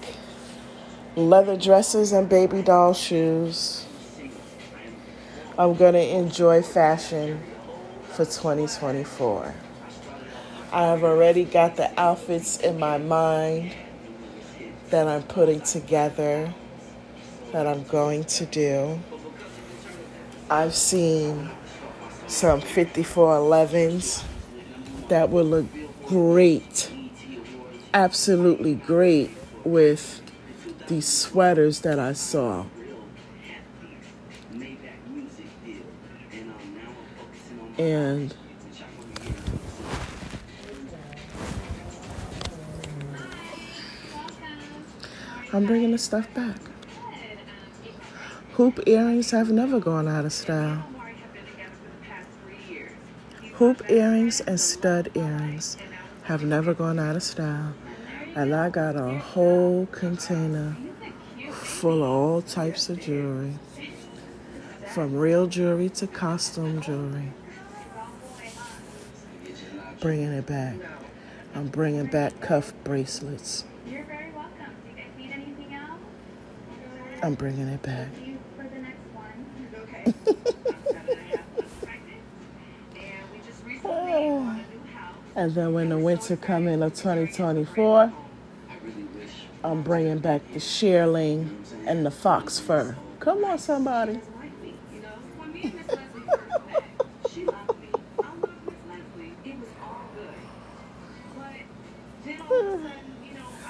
leather 1.15 1.57
dresses 1.57 2.13
and 2.13 2.29
baby 2.29 2.61
doll 2.61 2.93
shoes. 2.93 3.85
I'm 5.57 5.75
going 5.75 5.93
to 5.93 6.17
enjoy 6.17 6.61
fashion 6.61 7.41
for 8.11 8.25
2024. 8.25 9.53
I 10.71 10.83
have 10.83 11.03
already 11.03 11.43
got 11.43 11.75
the 11.75 11.91
outfits 11.99 12.57
in 12.59 12.79
my 12.79 12.97
mind 12.97 13.73
that 14.89 15.07
I'm 15.07 15.23
putting 15.23 15.59
together, 15.61 16.53
that 17.51 17.67
I'm 17.67 17.83
going 17.83 18.23
to 18.23 18.45
do. 18.45 18.99
I've 20.49 20.73
seen 20.73 21.49
some 22.27 22.61
5411s 22.61 24.23
that 25.09 25.29
will 25.29 25.43
look 25.43 25.65
great, 26.05 26.89
absolutely 27.93 28.75
great 28.75 29.31
with 29.65 30.21
these 30.91 31.07
sweaters 31.07 31.79
that 31.79 31.97
I 31.97 32.11
saw. 32.11 32.65
And 37.77 38.35
I'm 45.53 45.65
bringing 45.65 45.91
the 45.91 45.97
stuff 45.97 46.31
back. 46.33 46.57
Hoop 48.55 48.85
earrings 48.85 49.31
have 49.31 49.49
never 49.49 49.79
gone 49.79 50.09
out 50.09 50.25
of 50.25 50.33
style. 50.33 50.85
Hoop 53.53 53.89
earrings 53.89 54.41
and 54.41 54.59
stud 54.59 55.09
earrings 55.15 55.77
have 56.23 56.43
never 56.43 56.73
gone 56.73 56.99
out 56.99 57.15
of 57.15 57.23
style. 57.23 57.73
And 58.33 58.55
I 58.55 58.69
got 58.69 58.95
a 58.95 59.17
whole 59.17 59.87
container 59.87 60.77
full 61.51 62.03
of 62.03 62.09
all 62.09 62.41
types 62.41 62.89
of 62.89 63.01
jewelry, 63.01 63.53
from 64.93 65.15
real 65.15 65.47
jewelry 65.47 65.89
to 65.89 66.07
costume 66.07 66.81
jewelry. 66.81 67.33
Bringing 69.99 70.31
it 70.31 70.45
back. 70.45 70.75
I'm 71.53 71.67
bringing 71.67 72.05
back 72.05 72.39
cuff 72.39 72.73
bracelets. 72.83 73.65
You're 73.85 74.05
very 74.05 74.31
welcome. 74.31 74.73
Do 74.83 74.89
you 74.89 74.95
guys 74.95 75.11
need 75.17 75.31
anything 75.31 75.73
else? 75.73 75.99
I'm 77.21 77.35
bringing 77.35 77.67
it 77.67 77.81
back. 77.81 78.07
and 85.35 85.53
then 85.55 85.73
when 85.73 85.89
the 85.89 85.97
winter 85.97 86.35
come 86.35 86.67
in 86.67 86.83
of 86.83 86.93
2024, 86.93 88.11
I'm 89.63 89.81
bringing 89.83 90.19
back 90.19 90.41
the 90.53 90.59
shearling 90.59 91.55
and 91.85 92.05
the 92.05 92.11
fox 92.11 92.59
fur. 92.59 92.97
Come 93.19 93.45
on, 93.45 93.57
somebody. 93.59 94.19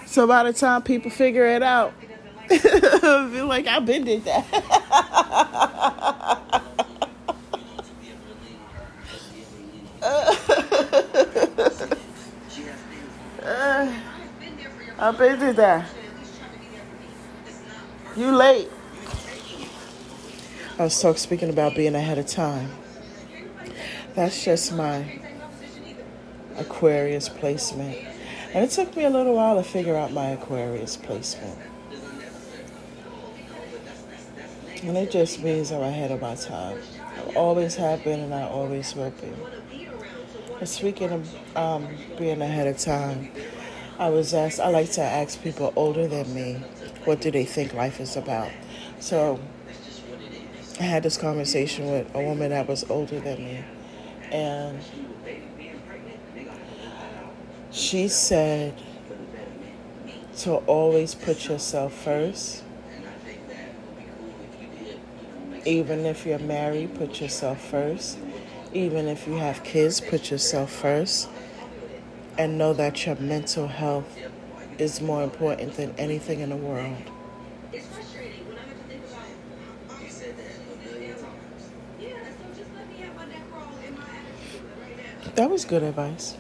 so 0.06 0.28
by 0.28 0.44
the 0.44 0.54
time 0.54 0.82
people 0.82 1.12
figure 1.12 1.46
it 1.46 1.62
out, 1.62 1.94
like 2.50 3.68
I've 3.68 3.86
been 3.86 4.04
did 4.04 4.26
that. 4.26 5.48
I've 15.02 15.18
been 15.18 15.40
did 15.40 15.56
that. 15.56 15.90
You 18.16 18.36
late. 18.36 18.70
I 20.78 20.84
was 20.84 21.02
talking 21.02 21.18
speaking 21.18 21.50
about 21.50 21.76
being 21.76 21.96
ahead 21.96 22.20
of 22.20 22.28
time. 22.28 22.70
That's 24.14 24.46
just 24.46 24.74
my 24.74 25.20
Aquarius 26.56 27.30
placement. 27.30 27.98
And 28.54 28.64
it 28.64 28.70
took 28.70 28.96
me 28.96 29.06
a 29.06 29.10
little 29.10 29.34
while 29.34 29.56
to 29.56 29.64
figure 29.68 29.96
out 29.96 30.12
my 30.12 30.28
Aquarius 30.28 30.98
placement. 30.98 31.58
And 34.84 34.96
it 34.96 35.10
just 35.10 35.42
means 35.42 35.72
I'm 35.72 35.82
ahead 35.82 36.12
of 36.12 36.22
my 36.22 36.36
time. 36.36 36.78
I 37.02 37.34
always 37.34 37.74
have 37.74 38.04
been 38.04 38.20
and 38.20 38.36
I 38.36 38.44
always 38.44 38.94
will 38.94 39.10
be. 39.10 39.34
And 40.60 40.70
speaking 40.70 41.10
of 41.10 41.58
um, 41.58 41.88
being 42.20 42.40
ahead 42.44 42.68
of 42.68 42.78
time, 42.78 43.32
I 44.02 44.10
was 44.10 44.34
asked, 44.34 44.60
I 44.60 44.70
like 44.70 44.90
to 44.94 45.02
ask 45.04 45.40
people 45.44 45.72
older 45.76 46.08
than 46.08 46.34
me, 46.34 46.54
what 47.06 47.22
do 47.22 47.30
they 47.30 47.46
think 47.46 47.76
life 47.76 48.00
is 48.00 48.18
about? 48.18 48.50
So 49.00 49.40
I 50.80 50.84
had 50.86 51.04
this 51.04 51.18
conversation 51.18 51.92
with 51.92 52.10
a 52.16 52.20
woman 52.20 52.50
that 52.50 52.68
was 52.68 52.84
older 52.90 53.20
than 53.20 53.38
me. 53.38 53.64
And 54.32 54.80
she 57.70 58.08
said 58.08 58.74
to 60.38 60.56
always 60.56 61.14
put 61.14 61.48
yourself 61.48 61.94
first. 61.94 62.64
Even 65.64 66.08
if 66.08 66.26
you're 66.26 66.40
married, 66.40 66.96
put 66.96 67.22
yourself 67.22 67.64
first. 67.70 68.18
Even 68.74 69.08
if 69.08 69.28
you 69.28 69.36
have 69.36 69.64
kids, 69.64 70.02
put 70.02 70.32
yourself 70.32 70.72
first. 70.72 71.30
And 72.38 72.58
know 72.58 72.74
that 72.74 73.06
your 73.06 73.16
mental 73.16 73.68
health 73.68 74.18
is 74.78 75.02
more 75.02 75.24
important 75.24 75.74
than 75.76 75.94
anything 75.98 76.40
in 76.40 76.50
the 76.50 76.56
world. 76.56 76.98
That 85.36 85.50
was 85.50 85.66
good 85.66 85.84
advice. 85.84 86.36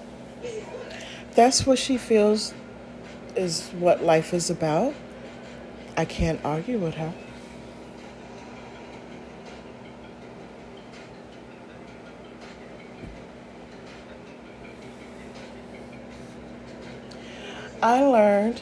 That's 1.35 1.65
what 1.65 1.79
she 1.79 1.97
feels 1.97 2.53
is 3.35 3.69
what 3.79 4.03
life 4.03 4.33
is 4.33 4.49
about. 4.49 4.93
I 5.95 6.05
can't 6.05 6.39
argue 6.43 6.77
with 6.77 6.95
her. 6.95 7.13
I 17.81 18.03
learned 18.03 18.61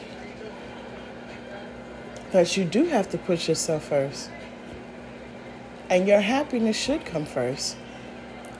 that 2.32 2.56
you 2.56 2.64
do 2.64 2.86
have 2.86 3.10
to 3.10 3.18
put 3.18 3.48
yourself 3.48 3.84
first. 3.84 4.30
And 5.90 6.08
your 6.08 6.20
happiness 6.20 6.76
should 6.76 7.04
come 7.04 7.26
first. 7.26 7.76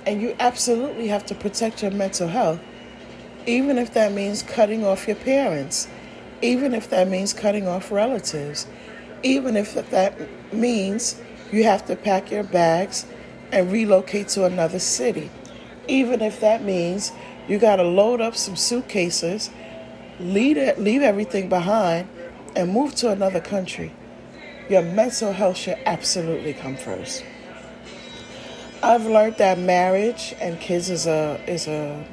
And 0.04 0.20
you 0.20 0.36
absolutely 0.38 1.08
have 1.08 1.24
to 1.26 1.34
protect 1.34 1.82
your 1.82 1.92
mental 1.92 2.28
health, 2.28 2.60
even 3.46 3.78
if 3.78 3.94
that 3.94 4.12
means 4.12 4.42
cutting 4.42 4.84
off 4.84 5.06
your 5.06 5.16
parents, 5.16 5.88
even 6.42 6.74
if 6.74 6.90
that 6.90 7.08
means 7.08 7.32
cutting 7.32 7.66
off 7.66 7.90
relatives, 7.90 8.66
even 9.22 9.56
if 9.56 9.74
that 9.90 10.14
means 10.52 11.20
you 11.52 11.64
have 11.64 11.86
to 11.86 11.96
pack 11.96 12.30
your 12.30 12.42
bags 12.42 13.06
and 13.52 13.72
relocate 13.72 14.28
to 14.28 14.44
another 14.44 14.78
city, 14.78 15.30
even 15.88 16.20
if 16.20 16.40
that 16.40 16.62
means 16.62 17.12
you 17.48 17.58
got 17.58 17.76
to 17.76 17.82
load 17.82 18.20
up 18.20 18.36
some 18.36 18.56
suitcases, 18.56 19.50
leave, 20.20 20.78
leave 20.78 21.02
everything 21.02 21.48
behind, 21.48 22.08
and 22.54 22.72
move 22.72 22.94
to 22.96 23.10
another 23.10 23.40
country. 23.40 23.92
Your 24.68 24.82
mental 24.82 25.32
health 25.32 25.56
should 25.56 25.78
absolutely 25.86 26.52
come 26.52 26.76
first. 26.76 27.24
I've 28.82 29.06
learned 29.06 29.36
that 29.38 29.58
marriage 29.58 30.34
and 30.40 30.58
kids 30.60 30.88
is 30.88 31.06
a 31.06 31.40
is 31.46 31.66
a 31.66 32.06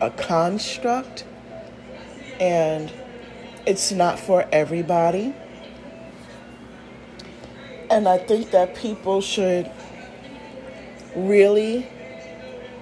a 0.00 0.10
construct 0.10 1.24
and 2.38 2.92
it's 3.66 3.90
not 3.90 4.18
for 4.18 4.46
everybody. 4.52 5.34
And 7.90 8.08
I 8.08 8.18
think 8.18 8.50
that 8.50 8.74
people 8.74 9.20
should 9.20 9.70
really 11.14 11.88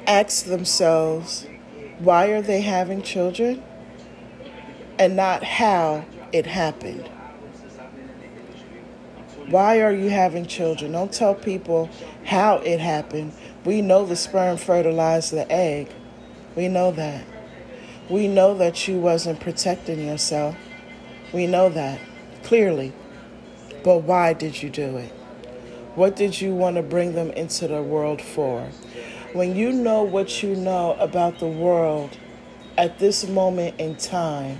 ask 0.07 0.45
themselves 0.45 1.47
why 1.99 2.29
are 2.29 2.43
they 2.43 2.61
having 2.61 3.03
children 3.03 3.63
and 5.01 5.17
not 5.17 5.43
how 5.43 6.05
it 6.31 6.45
happened. 6.45 7.09
Why 9.49 9.81
are 9.81 9.93
you 9.93 10.11
having 10.11 10.47
children? 10.47 10.93
Don't 10.93 11.11
tell 11.11 11.35
people 11.35 11.89
how 12.27 12.57
it 12.59 12.81
happened. 12.81 13.33
We 13.65 13.81
know 13.81 14.05
the 14.05 14.15
sperm 14.15 14.59
fertilized 14.59 15.33
the 15.33 15.51
egg. 15.51 15.89
We 16.55 16.69
know 16.69 16.93
that. 16.93 17.25
We 18.11 18.29
know 18.29 18.55
that 18.59 18.87
you 18.87 18.99
wasn't 18.99 19.41
protecting 19.41 20.07
yourself. 20.07 20.55
We 21.33 21.47
know 21.47 21.71
that 21.71 21.99
clearly. 22.43 22.93
But 23.83 24.03
why 24.03 24.35
did 24.35 24.63
you 24.63 24.69
do 24.69 24.99
it? 24.99 25.13
What 25.95 26.15
did 26.15 26.43
you 26.43 26.55
want 26.55 26.77
to 26.77 26.83
bring 26.83 27.15
them 27.15 27.31
into 27.31 27.67
the 27.67 27.83
world 27.83 28.21
for? 28.21 28.69
When 29.33 29.57
you 29.57 29.73
know 29.73 30.03
what 30.03 30.43
you 30.43 30.55
know 30.55 30.95
about 31.01 31.39
the 31.39 31.49
world 31.49 32.19
at 32.77 32.99
this 32.99 33.27
moment 33.27 33.81
in 33.81 33.97
time, 33.97 34.59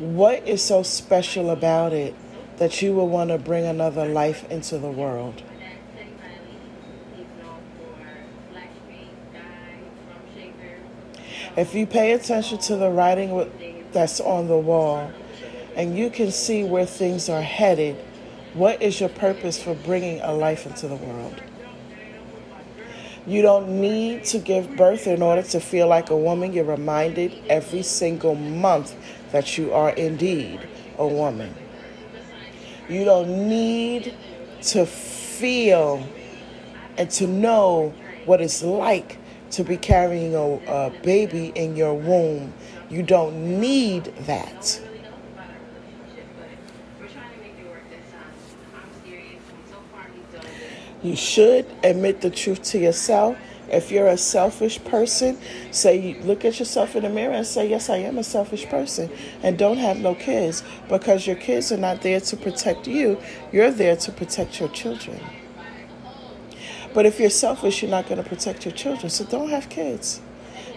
what 0.00 0.48
is 0.48 0.64
so 0.64 0.82
special 0.82 1.50
about 1.50 1.92
it 1.92 2.14
that 2.56 2.80
you 2.80 2.94
will 2.94 3.08
want 3.08 3.28
to 3.28 3.36
bring 3.36 3.66
another 3.66 4.06
life 4.06 4.50
into 4.50 4.78
the 4.78 4.90
world. 4.90 5.42
If 11.54 11.74
you 11.74 11.86
pay 11.86 12.12
attention 12.12 12.58
to 12.58 12.76
the 12.76 12.88
writing 12.88 13.50
that's 13.92 14.20
on 14.20 14.48
the 14.48 14.56
wall 14.56 15.10
and 15.76 15.98
you 15.98 16.08
can 16.08 16.30
see 16.30 16.64
where 16.64 16.86
things 16.86 17.28
are 17.28 17.42
headed, 17.42 17.96
what 18.54 18.80
is 18.80 19.00
your 19.00 19.10
purpose 19.10 19.62
for 19.62 19.74
bringing 19.74 20.20
a 20.22 20.32
life 20.32 20.64
into 20.64 20.88
the 20.88 20.96
world? 20.96 21.42
You 23.26 23.42
don't 23.42 23.80
need 23.82 24.24
to 24.26 24.38
give 24.38 24.76
birth 24.76 25.06
in 25.06 25.20
order 25.20 25.42
to 25.42 25.60
feel 25.60 25.88
like 25.88 26.08
a 26.08 26.16
woman. 26.16 26.54
You're 26.54 26.64
reminded 26.64 27.34
every 27.50 27.82
single 27.82 28.34
month 28.34 28.94
that 29.32 29.56
you 29.56 29.72
are 29.72 29.90
indeed 29.90 30.60
a 30.98 31.06
woman. 31.06 31.54
You 32.88 33.04
don't 33.04 33.48
need 33.48 34.14
to 34.62 34.84
feel 34.84 36.06
and 36.98 37.10
to 37.12 37.26
know 37.26 37.94
what 38.26 38.40
it's 38.40 38.62
like 38.62 39.18
to 39.52 39.64
be 39.64 39.76
carrying 39.76 40.34
a, 40.34 40.54
a 40.66 40.90
baby 41.02 41.52
in 41.54 41.76
your 41.76 41.94
womb. 41.94 42.52
You 42.88 43.02
don't 43.02 43.60
need 43.60 44.04
that. 44.26 44.80
You 51.02 51.16
should 51.16 51.66
admit 51.82 52.20
the 52.20 52.28
truth 52.28 52.62
to 52.64 52.78
yourself 52.78 53.38
if 53.70 53.90
you're 53.90 54.08
a 54.08 54.16
selfish 54.16 54.82
person, 54.84 55.38
say, 55.70 56.18
look 56.22 56.44
at 56.44 56.58
yourself 56.58 56.96
in 56.96 57.04
the 57.04 57.08
mirror 57.08 57.32
and 57.32 57.46
say, 57.46 57.68
Yes, 57.68 57.88
I 57.88 57.98
am 57.98 58.18
a 58.18 58.24
selfish 58.24 58.66
person. 58.66 59.10
And 59.42 59.56
don't 59.56 59.78
have 59.78 59.98
no 59.98 60.14
kids 60.14 60.62
because 60.88 61.26
your 61.26 61.36
kids 61.36 61.70
are 61.70 61.76
not 61.76 62.02
there 62.02 62.20
to 62.20 62.36
protect 62.36 62.86
you, 62.86 63.20
you're 63.52 63.70
there 63.70 63.96
to 63.96 64.12
protect 64.12 64.60
your 64.60 64.68
children. 64.70 65.20
But 66.92 67.06
if 67.06 67.20
you're 67.20 67.30
selfish, 67.30 67.82
you're 67.82 67.90
not 67.90 68.08
going 68.08 68.22
to 68.22 68.28
protect 68.28 68.64
your 68.64 68.74
children. 68.74 69.10
So 69.10 69.24
don't 69.24 69.50
have 69.50 69.68
kids. 69.68 70.20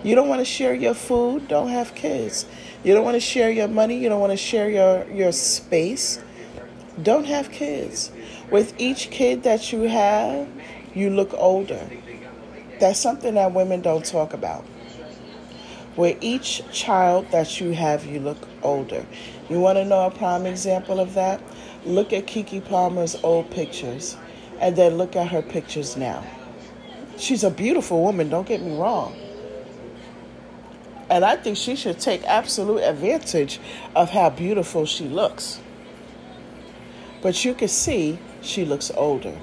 You 0.03 0.15
don't 0.15 0.27
want 0.27 0.39
to 0.41 0.45
share 0.45 0.73
your 0.73 0.93
food, 0.93 1.47
don't 1.47 1.69
have 1.69 1.95
kids. 1.95 2.45
You 2.83 2.93
don't 2.93 3.05
want 3.05 3.15
to 3.15 3.21
share 3.21 3.49
your 3.49 3.69
money, 3.69 3.97
you 3.97 4.09
don't 4.09 4.19
want 4.19 4.31
to 4.31 4.37
share 4.37 4.69
your, 4.69 5.09
your 5.09 5.31
space. 5.31 6.21
Don't 7.01 7.25
have 7.25 7.49
kids. 7.51 8.11
With 8.51 8.79
each 8.79 9.09
kid 9.09 9.43
that 9.43 9.71
you 9.71 9.83
have, 9.83 10.47
you 10.93 11.09
look 11.09 11.33
older. 11.33 11.89
That's 12.79 12.99
something 12.99 13.35
that 13.35 13.53
women 13.53 13.81
don't 13.81 14.05
talk 14.05 14.33
about. 14.33 14.63
Where 15.95 16.17
each 16.21 16.63
child 16.71 17.29
that 17.31 17.59
you 17.61 17.73
have, 17.73 18.05
you 18.05 18.19
look 18.19 18.47
older. 18.63 19.05
You 19.49 19.59
want 19.59 19.77
to 19.77 19.85
know 19.85 20.05
a 20.05 20.11
prime 20.11 20.45
example 20.45 20.99
of 20.99 21.13
that? 21.13 21.41
Look 21.85 22.13
at 22.13 22.25
Keke 22.25 22.65
Palmer's 22.65 23.15
old 23.23 23.51
pictures 23.51 24.17
and 24.59 24.75
then 24.75 24.97
look 24.97 25.15
at 25.15 25.27
her 25.27 25.41
pictures 25.41 25.95
now. 25.95 26.23
She's 27.17 27.43
a 27.43 27.51
beautiful 27.51 28.01
woman, 28.01 28.29
don't 28.29 28.47
get 28.47 28.61
me 28.61 28.75
wrong. 28.75 29.15
And 31.09 31.23
I 31.23 31.35
think 31.35 31.57
she 31.57 31.75
should 31.75 31.99
take 31.99 32.23
absolute 32.23 32.79
advantage 32.79 33.59
of 33.95 34.09
how 34.09 34.29
beautiful 34.29 34.85
she 34.85 35.07
looks. 35.07 35.59
But 37.21 37.45
you 37.45 37.53
can 37.53 37.67
see 37.67 38.17
she 38.41 38.65
looks 38.65 38.89
older. 38.95 39.37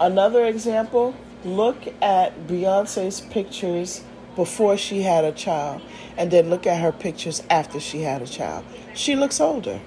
Another 0.00 0.46
example 0.46 1.14
look 1.44 1.76
at 2.02 2.46
Beyonce's 2.46 3.20
pictures 3.20 4.02
before 4.36 4.76
she 4.76 5.02
had 5.02 5.24
a 5.24 5.32
child 5.32 5.82
and 6.16 6.30
then 6.30 6.50
look 6.50 6.66
at 6.66 6.80
her 6.80 6.92
pictures 6.92 7.42
after 7.50 7.80
she 7.80 8.02
had 8.02 8.22
a 8.22 8.26
child. 8.26 8.64
She 8.94 9.16
looks 9.16 9.40
older. 9.40 9.80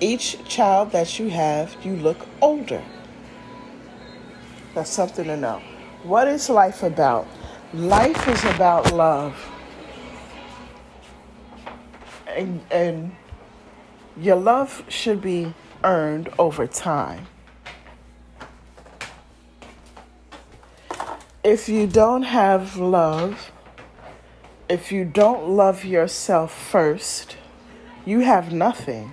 Each 0.00 0.42
child 0.48 0.92
that 0.92 1.18
you 1.18 1.30
have, 1.30 1.76
you 1.84 1.96
look 1.96 2.26
older. 2.40 2.82
That's 4.74 4.90
something 4.90 5.24
to 5.24 5.36
know. 5.36 5.60
What 6.04 6.28
is 6.28 6.48
life 6.48 6.82
about? 6.82 7.26
Life 7.74 8.28
is 8.28 8.44
about 8.44 8.92
love. 8.92 9.36
And, 12.28 12.60
and 12.70 13.16
your 14.16 14.36
love 14.36 14.84
should 14.88 15.20
be 15.20 15.54
earned 15.82 16.28
over 16.38 16.66
time. 16.66 17.26
If 21.48 21.66
you 21.66 21.86
don't 21.86 22.24
have 22.24 22.76
love, 22.76 23.50
if 24.68 24.92
you 24.92 25.02
don't 25.02 25.48
love 25.48 25.82
yourself 25.82 26.52
first, 26.52 27.38
you 28.04 28.20
have 28.20 28.52
nothing. 28.52 29.10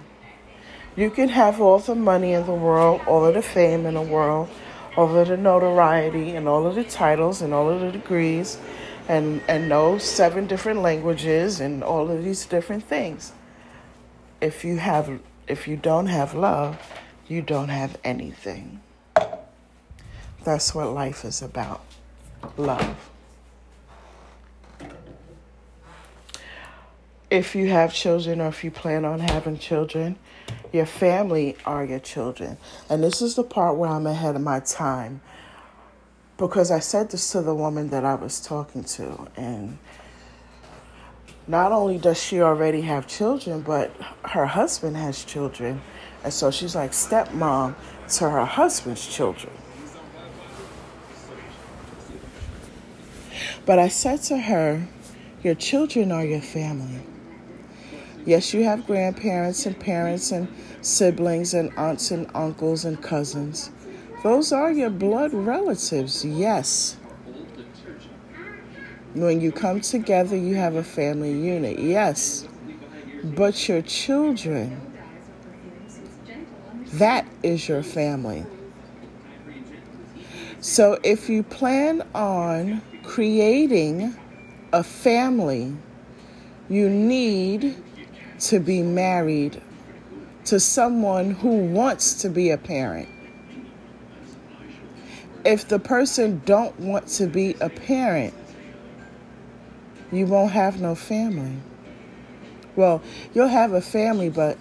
You 0.97 1.11
can 1.11 1.29
have 1.29 1.61
all 1.61 1.79
the 1.79 1.95
money 1.95 2.33
in 2.33 2.45
the 2.45 2.53
world, 2.53 2.99
all 3.07 3.23
of 3.23 3.36
the 3.36 3.41
fame 3.41 3.86
in 3.86 3.93
the 3.93 4.01
world, 4.01 4.49
all 4.97 5.15
of 5.15 5.29
the 5.29 5.38
notoriety, 5.38 6.36
and 6.36 6.45
all 6.45 6.67
of 6.67 6.75
the 6.75 6.83
titles 6.83 7.41
and 7.41 7.53
all 7.53 7.69
of 7.69 7.79
the 7.79 7.91
degrees. 7.91 8.59
and 9.07 9.41
and 9.47 9.69
know 9.69 9.97
seven 9.97 10.45
different 10.47 10.81
languages 10.81 11.61
and 11.61 11.83
all 11.83 12.11
of 12.11 12.21
these 12.21 12.45
different 12.47 12.83
things. 12.83 13.31
If 14.41 14.65
you 14.65 14.75
have 14.77 15.21
if 15.47 15.69
you 15.69 15.77
don't 15.77 16.07
have 16.07 16.33
love, 16.33 16.75
you 17.29 17.41
don't 17.41 17.69
have 17.69 17.97
anything. 18.03 18.81
That's 20.43 20.75
what 20.75 20.88
life 20.89 21.23
is 21.23 21.41
about. 21.41 21.95
Love. 22.58 23.12
If 27.30 27.56
you 27.56 27.68
have 27.68 27.93
children 27.93 28.39
or 28.39 28.48
if 28.48 28.64
you 28.64 28.72
plan 28.72 29.04
on 29.04 29.20
having 29.20 29.58
children, 29.58 30.18
your 30.72 30.86
family 30.86 31.58
are 31.66 31.84
your 31.84 32.00
children. 32.00 32.58
And 32.89 33.04
this 33.04 33.22
is 33.22 33.36
the 33.36 33.43
part 33.43 33.76
where 33.78 33.89
I'm 33.89 34.08
ahead 34.08 34.36
of 34.36 34.41
my 34.41 34.60
time 34.60 35.22
because 36.38 36.72
I 36.72 36.80
said 36.80 37.10
this 37.12 37.32
to 37.32 37.41
the 37.41 37.56
woman 37.56 37.89
that 37.89 38.04
I 38.04 38.16
was 38.16 38.41
talking 38.41 38.84
to, 38.84 39.28
and 39.38 39.78
not 41.48 41.72
only 41.72 41.98
does 41.98 42.22
she 42.22 42.41
already 42.41 42.82
have 42.82 43.08
children, 43.08 43.62
but 43.62 43.91
her 44.26 44.46
husband 44.46 44.98
has 44.98 45.24
children. 45.24 45.82
And 46.24 46.34
so 46.34 46.52
she's 46.52 46.76
like 46.76 46.91
stepmom 46.91 47.76
to 48.18 48.30
her 48.30 48.46
husband's 48.46 49.06
children. 49.08 49.54
But 53.66 53.80
I 53.80 53.88
said 53.88 54.22
to 54.24 54.38
her, 54.38 54.88
Your 55.43 55.55
children 55.55 56.11
are 56.11 56.26
your 56.26 56.41
family. 56.41 57.01
Yes, 58.26 58.53
you 58.53 58.63
have 58.63 58.86
grandparents 58.86 59.66
and 59.66 59.80
parents 59.80 60.32
and 60.32 60.47
siblings 60.82 61.53
and 61.53 61.72
aunts 61.78 62.11
and 62.11 62.30
uncles 62.34 62.86
and 62.86 63.01
cousins. 63.01 63.72
Those 64.24 64.51
are 64.51 64.72
your 64.72 64.89
blood 64.89 65.34
relatives, 65.34 66.26
yes. 66.26 66.97
When 69.13 69.39
you 69.39 69.51
come 69.51 69.82
together, 69.82 70.36
you 70.36 70.55
have 70.55 70.76
a 70.76 70.84
family 70.84 71.32
unit, 71.32 71.80
yes. 71.80 72.47
But 73.24 73.68
your 73.68 73.82
children, 73.82 74.82
that 76.93 77.28
is 77.43 77.68
your 77.68 77.84
family. 77.84 78.45
So 80.59 80.99
if 81.03 81.30
you 81.30 81.43
plan 81.43 82.01
on 82.16 82.82
creating 83.06 84.16
a 84.74 84.84
family, 84.84 85.76
you 86.70 86.89
need 86.89 87.76
to 88.39 88.60
be 88.60 88.82
married 88.82 89.62
to 90.45 90.60
someone 90.60 91.32
who 91.32 91.49
wants 91.49 92.22
to 92.22 92.30
be 92.30 92.51
a 92.51 92.58
parent 92.58 93.10
if 95.45 95.68
the 95.68 95.78
person 95.78 96.41
don't 96.45 96.78
want 96.80 97.08
to 97.08 97.28
be 97.28 97.56
a 97.62 97.70
parent, 97.70 98.34
you 100.12 100.26
won't 100.26 100.51
have 100.51 100.82
no 100.82 100.95
family. 100.95 101.58
Well, 102.76 103.01
you'll 103.34 103.47
have 103.47 103.72
a 103.72 103.82
family, 103.82 104.30
but 104.30 104.58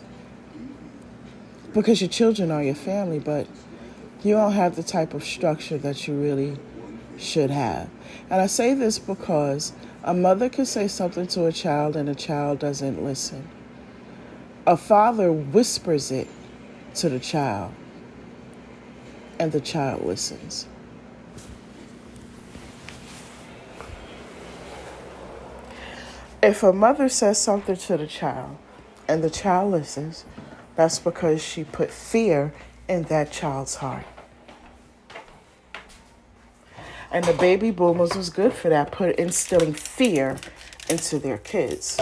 because 1.72 2.00
your 2.00 2.10
children 2.10 2.50
are 2.50 2.62
your 2.62 2.74
family, 2.74 3.18
but 3.18 3.46
you 4.22 4.34
don't 4.34 4.52
have 4.52 4.76
the 4.76 4.82
type 4.82 5.14
of 5.14 5.24
structure 5.24 5.78
that 5.78 6.06
you 6.06 6.14
really 6.14 6.56
should 7.18 7.50
have. 7.50 7.88
And 8.30 8.40
I 8.40 8.46
say 8.46 8.74
this 8.74 8.98
because 8.98 9.72
a 10.02 10.14
mother 10.14 10.48
can 10.48 10.66
say 10.66 10.88
something 10.88 11.26
to 11.28 11.46
a 11.46 11.52
child 11.52 11.96
and 11.96 12.08
a 12.08 12.14
child 12.14 12.58
doesn't 12.58 13.02
listen. 13.02 13.48
A 14.66 14.76
father 14.76 15.32
whispers 15.32 16.10
it 16.10 16.28
to 16.94 17.08
the 17.08 17.20
child 17.20 17.72
and 19.38 19.52
the 19.52 19.60
child 19.60 20.04
listens. 20.04 20.66
If 26.42 26.62
a 26.62 26.72
mother 26.72 27.08
says 27.08 27.40
something 27.40 27.76
to 27.76 27.96
the 27.96 28.06
child 28.06 28.58
and 29.08 29.24
the 29.24 29.30
child 29.30 29.72
listens, 29.72 30.24
that's 30.76 30.98
because 30.98 31.42
she 31.42 31.64
put 31.64 31.90
fear 31.90 32.52
in 32.88 33.04
that 33.04 33.32
child's 33.32 33.76
heart. 33.76 34.04
And 37.14 37.24
the 37.24 37.32
baby 37.34 37.70
boomers 37.70 38.16
was 38.16 38.28
good 38.28 38.52
for 38.52 38.68
that, 38.70 38.90
put 38.90 39.14
instilling 39.20 39.72
fear 39.72 40.36
into 40.90 41.20
their 41.20 41.38
kids. 41.38 42.00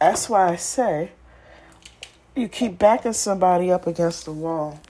That's 0.00 0.30
why 0.30 0.48
I 0.48 0.56
say 0.56 1.10
you 2.34 2.48
keep 2.48 2.78
backing 2.78 3.12
somebody 3.12 3.70
up 3.70 3.86
against 3.86 4.24
the 4.24 4.32
wall. 4.32 4.80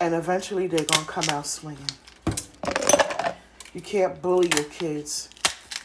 And 0.00 0.12
eventually 0.12 0.66
they're 0.66 0.84
going 0.84 1.06
to 1.06 1.12
come 1.12 1.24
out 1.30 1.46
swinging. 1.46 1.86
You 3.72 3.80
can't 3.80 4.20
bully 4.20 4.50
your 4.56 4.64
kids 4.64 5.28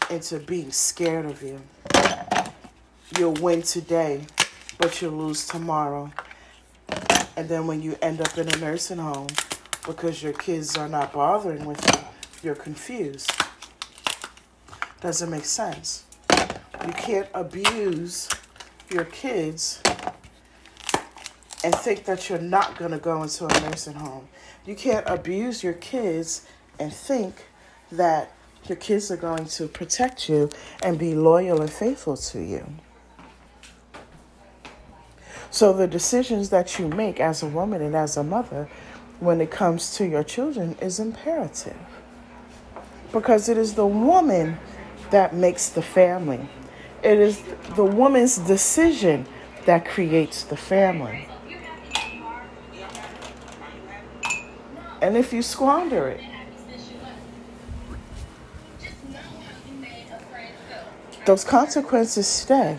into 0.09 0.39
being 0.39 0.72
scared 0.72 1.28
of 1.28 1.43
you. 1.43 1.61
You'll 3.20 3.34
win 3.34 3.61
today, 3.61 4.26
but 4.80 4.99
you'll 4.99 5.11
lose 5.11 5.47
tomorrow. 5.47 6.11
And 7.38 7.47
then 7.47 7.67
when 7.67 7.84
you 7.84 7.95
end 8.01 8.20
up 8.20 8.36
in 8.36 8.51
a 8.51 8.57
nursing 8.57 8.97
home 8.97 9.28
because 9.90 10.22
your 10.22 10.34
kids 10.34 10.78
are 10.78 10.88
not 10.88 11.12
bothering 11.12 11.66
with 11.66 11.84
you, 11.92 12.00
you're 12.44 12.56
confused. 12.56 13.32
Doesn't 15.02 15.32
make 15.32 15.46
sense. 15.46 16.04
You 16.86 16.94
can't 16.94 17.28
abuse 17.34 18.30
your 18.92 19.06
kids 19.06 19.82
and 21.64 21.74
think 21.74 22.06
that 22.06 22.30
you're 22.30 22.40
not 22.40 22.78
going 22.78 22.92
to 22.92 23.00
go 23.00 23.24
into 23.24 23.46
a 23.46 23.62
nursing 23.62 23.96
home. 23.96 24.28
You 24.64 24.76
can't 24.76 25.10
abuse 25.10 25.64
your 25.64 25.74
kids 25.74 26.46
and 26.80 26.94
think 26.94 27.48
that 27.92 28.32
your 28.68 28.76
kids 28.76 29.10
are 29.10 29.18
going 29.18 29.46
to 29.46 29.68
protect 29.68 30.30
you 30.30 30.52
and 30.84 31.00
be 31.00 31.16
loyal 31.16 31.62
and 31.62 31.72
faithful 31.72 32.16
to 32.16 32.40
you. 32.40 32.66
So, 35.52 35.74
the 35.74 35.88
decisions 35.88 36.52
that 36.52 36.78
you 36.78 36.88
make 36.88 37.20
as 37.20 37.42
a 37.42 37.48
woman 37.48 37.82
and 37.82 37.96
as 37.96 38.18
a 38.18 38.24
mother 38.24 38.70
when 39.20 39.41
it 39.41 39.51
comes 39.51 39.95
to 39.97 40.07
your 40.07 40.24
children 40.24 40.76
is 40.82 40.99
imperative 40.99 41.78
because 43.11 43.49
it 43.49 43.57
is 43.57 43.74
the 43.74 43.86
woman 43.86 44.57
that 45.11 45.34
makes 45.34 45.70
the 45.70 45.82
family. 45.82 46.47
It 47.03 47.17
is 47.17 47.41
the 47.76 47.84
woman's 47.84 48.38
decision 48.38 49.26
that 49.65 49.86
creates 49.86 50.43
the 50.43 50.57
family. 50.57 51.28
And 55.01 55.15
if 55.15 55.32
you 55.34 55.41
squander 55.41 56.09
it, 56.09 56.22
those 61.26 61.43
consequences 61.43 62.28
stay. 62.28 62.78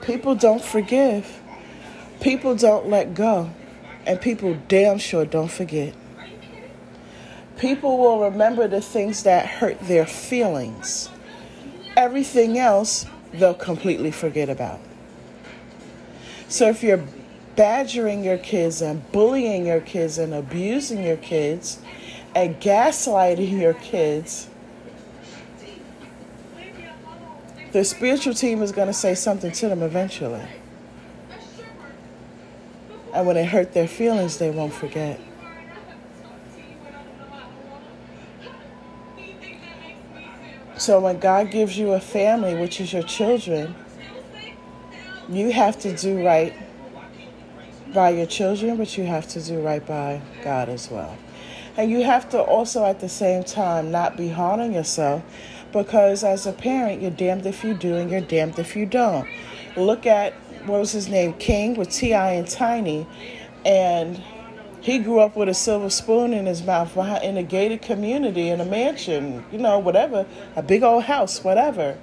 People 0.00 0.34
don't 0.34 0.62
forgive. 0.62 1.40
People 2.20 2.54
don't 2.54 2.88
let 2.88 3.14
go. 3.14 3.50
And 4.06 4.20
people 4.20 4.56
damn 4.68 4.98
sure 4.98 5.24
don't 5.24 5.50
forget. 5.50 5.94
People 7.58 7.98
will 7.98 8.30
remember 8.30 8.68
the 8.68 8.80
things 8.80 9.22
that 9.22 9.46
hurt 9.46 9.78
their 9.80 10.06
feelings. 10.06 11.08
Everything 11.96 12.58
else, 12.58 13.06
they'll 13.32 13.54
completely 13.54 14.10
forget 14.10 14.48
about. 14.48 14.80
So 16.48 16.68
if 16.68 16.82
you're 16.82 17.04
badgering 17.56 18.24
your 18.24 18.38
kids 18.38 18.82
and 18.82 19.10
bullying 19.12 19.66
your 19.66 19.80
kids 19.80 20.18
and 20.18 20.34
abusing 20.34 21.02
your 21.02 21.16
kids 21.16 21.80
and 22.34 22.60
gaslighting 22.60 23.58
your 23.60 23.74
kids, 23.74 24.48
the 27.72 27.84
spiritual 27.84 28.34
team 28.34 28.62
is 28.62 28.72
going 28.72 28.88
to 28.88 28.92
say 28.92 29.14
something 29.14 29.52
to 29.52 29.68
them 29.68 29.82
eventually. 29.82 30.42
And 33.14 33.26
when 33.26 33.36
it 33.36 33.46
hurt 33.46 33.72
their 33.72 33.86
feelings, 33.86 34.38
they 34.38 34.50
won't 34.50 34.74
forget. 34.74 35.20
So 40.76 40.98
when 40.98 41.20
God 41.20 41.52
gives 41.52 41.78
you 41.78 41.92
a 41.92 42.00
family, 42.00 42.56
which 42.56 42.80
is 42.80 42.92
your 42.92 43.04
children, 43.04 43.76
you 45.28 45.52
have 45.52 45.78
to 45.80 45.96
do 45.96 46.26
right 46.26 46.52
by 47.94 48.10
your 48.10 48.26
children, 48.26 48.76
but 48.76 48.98
you 48.98 49.04
have 49.04 49.28
to 49.28 49.40
do 49.40 49.60
right 49.60 49.86
by 49.86 50.20
God 50.42 50.68
as 50.68 50.90
well. 50.90 51.16
And 51.76 51.90
you 51.90 52.02
have 52.02 52.28
to 52.30 52.40
also 52.40 52.84
at 52.84 53.00
the 53.00 53.08
same 53.08 53.44
time 53.44 53.92
not 53.92 54.16
be 54.16 54.28
hard 54.28 54.58
on 54.60 54.72
yourself 54.72 55.22
because 55.72 56.24
as 56.24 56.46
a 56.46 56.52
parent, 56.52 57.00
you're 57.00 57.10
damned 57.10 57.46
if 57.46 57.64
you 57.64 57.74
do 57.74 57.96
and 57.96 58.10
you're 58.10 58.20
damned 58.20 58.58
if 58.58 58.74
you 58.74 58.86
don't. 58.86 59.26
Look 59.76 60.06
at 60.06 60.34
what 60.66 60.80
was 60.80 60.92
his 60.92 61.08
name, 61.08 61.34
King 61.34 61.74
with 61.74 61.90
T.I. 61.90 62.32
and 62.32 62.48
Tiny, 62.48 63.06
and 63.64 64.22
he 64.80 64.98
grew 64.98 65.20
up 65.20 65.36
with 65.36 65.48
a 65.48 65.54
silver 65.54 65.88
spoon 65.88 66.32
in 66.32 66.46
his 66.46 66.62
mouth 66.62 66.96
in 67.22 67.36
a 67.36 67.42
gated 67.42 67.82
community 67.82 68.48
in 68.50 68.60
a 68.60 68.64
mansion, 68.64 69.44
you 69.50 69.58
know, 69.58 69.78
whatever, 69.78 70.26
a 70.56 70.62
big 70.62 70.82
old 70.82 71.04
house, 71.04 71.42
whatever. 71.42 71.96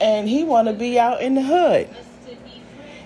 And 0.00 0.28
he 0.28 0.44
wanted 0.44 0.74
to 0.74 0.78
be 0.78 0.98
out 0.98 1.20
in 1.20 1.34
the 1.34 1.42
hood. 1.42 1.88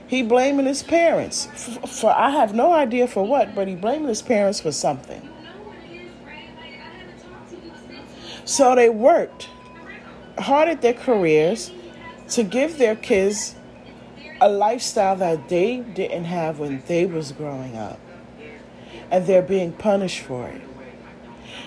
He 0.06 0.22
blaming 0.22 0.66
his 0.66 0.82
parents 0.82 1.46
for, 1.54 1.86
for 1.86 2.10
I 2.10 2.30
have 2.30 2.52
no 2.52 2.72
idea 2.72 3.06
for 3.06 3.24
what, 3.24 3.54
but 3.54 3.68
he 3.68 3.74
blaming 3.74 4.08
his 4.08 4.22
parents 4.22 4.60
for 4.60 4.72
something. 4.72 5.28
So 8.44 8.74
they 8.74 8.90
worked 8.90 9.48
hard 10.38 10.68
at 10.68 10.82
their 10.82 10.94
careers 10.94 11.70
to 12.30 12.42
give 12.42 12.78
their 12.78 12.96
kids 12.96 13.54
a 14.40 14.48
lifestyle 14.48 15.16
that 15.16 15.48
they 15.48 15.78
didn't 15.78 16.24
have 16.24 16.58
when 16.58 16.82
they 16.86 17.06
was 17.06 17.32
growing 17.32 17.76
up. 17.76 18.00
And 19.10 19.26
they're 19.26 19.42
being 19.42 19.72
punished 19.72 20.20
for 20.20 20.48
it. 20.48 20.62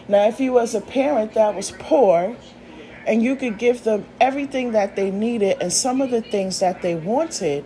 Now, 0.08 0.28
if 0.28 0.40
you 0.40 0.54
was 0.54 0.74
a 0.76 0.82
parent 0.82 1.34
that 1.34 1.56
was 1.56 1.72
poor 1.72 2.36
and 3.06 3.22
you 3.22 3.36
could 3.36 3.58
give 3.58 3.84
them 3.84 4.06
everything 4.20 4.72
that 4.72 4.96
they 4.96 5.12
needed 5.12 5.58
and 5.62 5.72
some 5.72 6.02
of 6.02 6.10
the 6.10 6.22
things 6.22 6.60
that 6.60 6.82
they 6.82 6.96
wanted, 6.96 7.66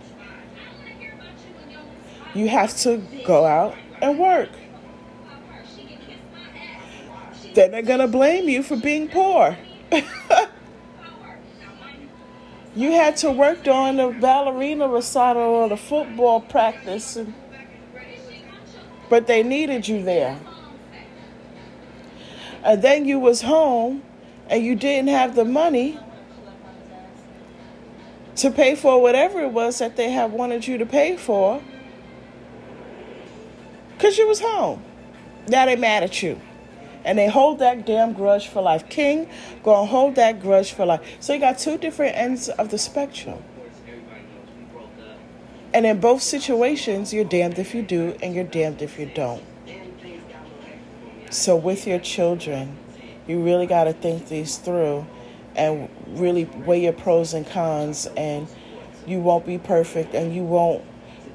you 2.34 2.48
have 2.48 2.76
to 2.78 3.02
go 3.24 3.44
out 3.44 3.76
and 4.02 4.18
work. 4.18 4.50
Then 7.54 7.70
they're 7.70 7.82
going 7.82 8.00
to 8.00 8.08
blame 8.08 8.48
you 8.48 8.62
for 8.62 8.76
being 8.76 9.08
poor. 9.08 9.56
you 12.78 12.92
had 12.92 13.16
to 13.18 13.30
work 13.32 13.64
during 13.64 13.96
the 13.96 14.10
ballerina 14.20 14.86
recital 14.86 15.42
or 15.42 15.68
the 15.68 15.76
football 15.76 16.40
practice, 16.40 17.16
and, 17.16 17.34
but 19.10 19.26
they 19.26 19.42
needed 19.42 19.88
you 19.88 20.02
there. 20.04 20.38
And 22.62 22.80
then 22.80 23.04
you 23.04 23.18
was 23.18 23.42
home 23.42 24.02
and 24.48 24.64
you 24.64 24.76
didn't 24.76 25.08
have 25.08 25.34
the 25.34 25.44
money 25.44 25.98
to 28.36 28.50
pay 28.50 28.76
for 28.76 29.02
whatever 29.02 29.40
it 29.40 29.50
was 29.50 29.78
that 29.78 29.96
they 29.96 30.10
have 30.10 30.32
wanted 30.32 30.66
you 30.66 30.78
to 30.78 30.86
pay 30.86 31.16
for 31.16 31.60
because 33.94 34.16
you 34.16 34.28
was 34.28 34.38
home. 34.38 34.84
Now 35.48 35.66
they 35.66 35.74
mad 35.74 36.04
at 36.04 36.22
you. 36.22 36.40
And 37.08 37.18
they 37.18 37.26
hold 37.26 37.58
that 37.60 37.86
damn 37.86 38.12
grudge 38.12 38.48
for 38.48 38.60
life. 38.60 38.86
King 38.90 39.30
gonna 39.62 39.86
hold 39.86 40.16
that 40.16 40.42
grudge 40.42 40.72
for 40.72 40.84
life. 40.84 41.00
So 41.20 41.32
you 41.32 41.40
got 41.40 41.58
two 41.58 41.78
different 41.78 42.14
ends 42.14 42.50
of 42.50 42.68
the 42.68 42.76
spectrum. 42.76 43.42
And 45.72 45.86
in 45.86 46.00
both 46.00 46.20
situations, 46.20 47.14
you're 47.14 47.24
damned 47.24 47.58
if 47.58 47.74
you 47.74 47.80
do 47.80 48.14
and 48.22 48.34
you're 48.34 48.44
damned 48.44 48.82
if 48.82 48.98
you 48.98 49.06
don't. 49.06 49.42
So 51.30 51.56
with 51.56 51.86
your 51.86 51.98
children, 51.98 52.76
you 53.26 53.42
really 53.42 53.66
got 53.66 53.84
to 53.84 53.94
think 53.94 54.28
these 54.28 54.58
through 54.58 55.06
and 55.56 55.88
really 56.08 56.44
weigh 56.44 56.82
your 56.82 56.92
pros 56.92 57.32
and 57.32 57.46
cons 57.46 58.06
and 58.18 58.46
you 59.06 59.18
won't 59.18 59.46
be 59.46 59.56
perfect 59.56 60.14
and 60.14 60.34
you 60.34 60.42
won't 60.42 60.84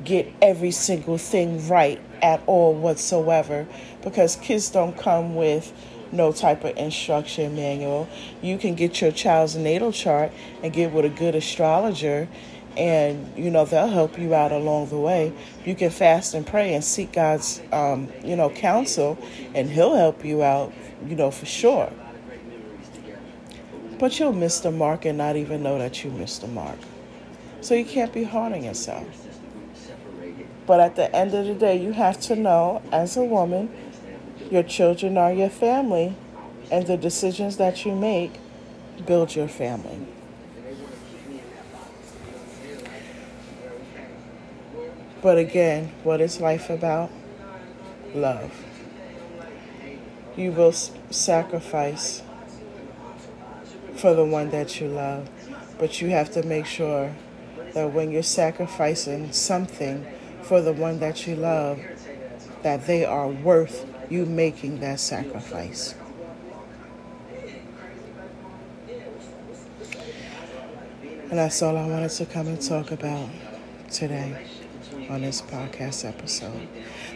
get 0.03 0.31
every 0.39 0.71
single 0.71 1.17
thing 1.17 1.67
right 1.67 1.99
at 2.23 2.41
all 2.47 2.73
whatsoever 2.73 3.67
because 4.01 4.37
kids 4.37 4.69
don't 4.69 4.97
come 4.97 5.35
with 5.35 5.73
no 6.11 6.31
type 6.31 6.63
of 6.63 6.75
instruction 6.77 7.55
manual. 7.55 8.07
You 8.41 8.57
can 8.57 8.75
get 8.75 9.01
your 9.01 9.11
child's 9.11 9.55
natal 9.55 9.91
chart 9.91 10.31
and 10.63 10.71
get 10.71 10.93
with 10.93 11.05
a 11.05 11.09
good 11.09 11.35
astrologer 11.35 12.27
and 12.75 13.37
you 13.37 13.51
know 13.51 13.65
they'll 13.65 13.87
help 13.87 14.17
you 14.17 14.33
out 14.33 14.51
along 14.51 14.89
the 14.89 14.97
way. 14.97 15.33
You 15.65 15.75
can 15.75 15.91
fast 15.91 16.33
and 16.33 16.47
pray 16.47 16.73
and 16.73 16.83
seek 16.83 17.11
god's 17.11 17.61
um, 17.71 18.11
you 18.23 18.35
know 18.35 18.49
counsel 18.49 19.17
and 19.53 19.69
he'll 19.69 19.95
help 19.95 20.23
you 20.23 20.43
out 20.43 20.73
you 21.05 21.15
know 21.15 21.29
for 21.29 21.45
sure. 21.45 21.91
But 23.99 24.19
you'll 24.19 24.33
miss 24.33 24.59
the 24.61 24.71
mark 24.71 25.05
and 25.05 25.17
not 25.17 25.35
even 25.35 25.61
know 25.61 25.77
that 25.77 26.03
you 26.03 26.11
missed 26.11 26.41
the 26.41 26.47
mark. 26.47 26.77
So 27.61 27.75
you 27.75 27.85
can't 27.85 28.11
be 28.11 28.23
hard 28.23 28.53
on 28.53 28.63
yourself 28.63 29.22
but 30.65 30.79
at 30.79 30.95
the 30.95 31.13
end 31.15 31.33
of 31.33 31.45
the 31.45 31.53
day 31.53 31.75
you 31.75 31.93
have 31.93 32.19
to 32.19 32.35
know 32.35 32.81
as 32.91 33.17
a 33.17 33.23
woman 33.23 33.69
your 34.49 34.63
children 34.63 35.17
are 35.17 35.33
your 35.33 35.49
family 35.49 36.15
and 36.71 36.87
the 36.87 36.97
decisions 36.97 37.57
that 37.57 37.85
you 37.85 37.93
make 37.95 38.33
build 39.05 39.35
your 39.35 39.47
family 39.47 40.07
But 45.23 45.37
again, 45.37 45.89
what 46.03 46.19
is 46.19 46.41
life 46.41 46.69
about? 46.69 47.09
Love. 48.13 48.51
You 50.35 50.51
will 50.51 50.73
sacrifice 50.73 52.21
for 53.95 54.13
the 54.13 54.25
one 54.25 54.49
that 54.49 54.81
you 54.81 54.89
love, 54.89 55.29
but 55.79 56.01
you 56.01 56.09
have 56.09 56.29
to 56.31 56.43
make 56.43 56.65
sure 56.65 57.15
that 57.73 57.93
when 57.93 58.11
you're 58.11 58.21
sacrificing 58.21 59.31
something 59.31 60.05
for 60.43 60.61
the 60.61 60.73
one 60.73 60.99
that 60.99 61.25
you 61.25 61.35
love, 61.35 61.79
that 62.61 62.85
they 62.85 63.05
are 63.05 63.27
worth 63.27 63.85
you 64.09 64.25
making 64.25 64.79
that 64.79 64.99
sacrifice. 64.99 65.95
And 71.29 71.39
that's 71.39 71.61
all 71.63 71.77
I 71.77 71.87
wanted 71.87 72.11
to 72.11 72.25
come 72.27 72.47
and 72.47 72.61
talk 72.61 72.91
about 72.91 73.27
today 73.89 74.45
on 75.09 75.21
this 75.21 75.41
podcast 75.41 76.07
episode. 76.07 76.67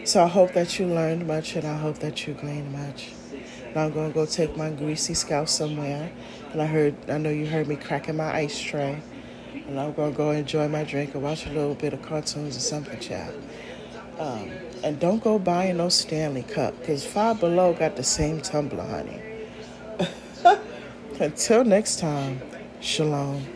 So 0.04 0.24
I 0.24 0.26
hope 0.26 0.54
that 0.54 0.78
you 0.78 0.86
learned 0.86 1.26
much 1.26 1.54
and 1.54 1.64
I 1.64 1.76
hope 1.76 1.98
that 2.00 2.26
you 2.26 2.34
gleaned 2.34 2.72
much. 2.72 3.12
Now 3.74 3.84
I'm 3.84 3.92
gonna 3.92 4.12
go 4.12 4.26
take 4.26 4.56
my 4.56 4.70
greasy 4.70 5.14
scalp 5.14 5.48
somewhere. 5.48 6.10
And 6.52 6.60
I 6.60 6.66
heard 6.66 6.96
I 7.08 7.18
know 7.18 7.30
you 7.30 7.46
heard 7.46 7.68
me 7.68 7.76
cracking 7.76 8.16
my 8.16 8.34
ice 8.34 8.58
tray. 8.58 9.00
And 9.66 9.78
I'm 9.78 9.92
gonna 9.92 10.12
go 10.12 10.30
enjoy 10.30 10.68
my 10.68 10.84
drink 10.84 11.14
and 11.14 11.22
watch 11.22 11.46
a 11.46 11.50
little 11.50 11.74
bit 11.74 11.92
of 11.92 12.02
cartoons 12.02 12.56
or 12.56 12.60
something, 12.60 12.98
child. 13.00 13.34
Um, 14.18 14.50
and 14.82 14.98
don't 14.98 15.22
go 15.22 15.38
buying 15.38 15.76
no 15.76 15.88
Stanley 15.88 16.42
cup 16.42 16.78
because 16.78 17.04
Five 17.04 17.40
Below 17.40 17.74
got 17.74 17.96
the 17.96 18.02
same 18.02 18.40
tumbler, 18.40 18.84
honey. 18.84 19.20
Until 21.20 21.64
next 21.64 21.98
time, 21.98 22.40
shalom. 22.80 23.46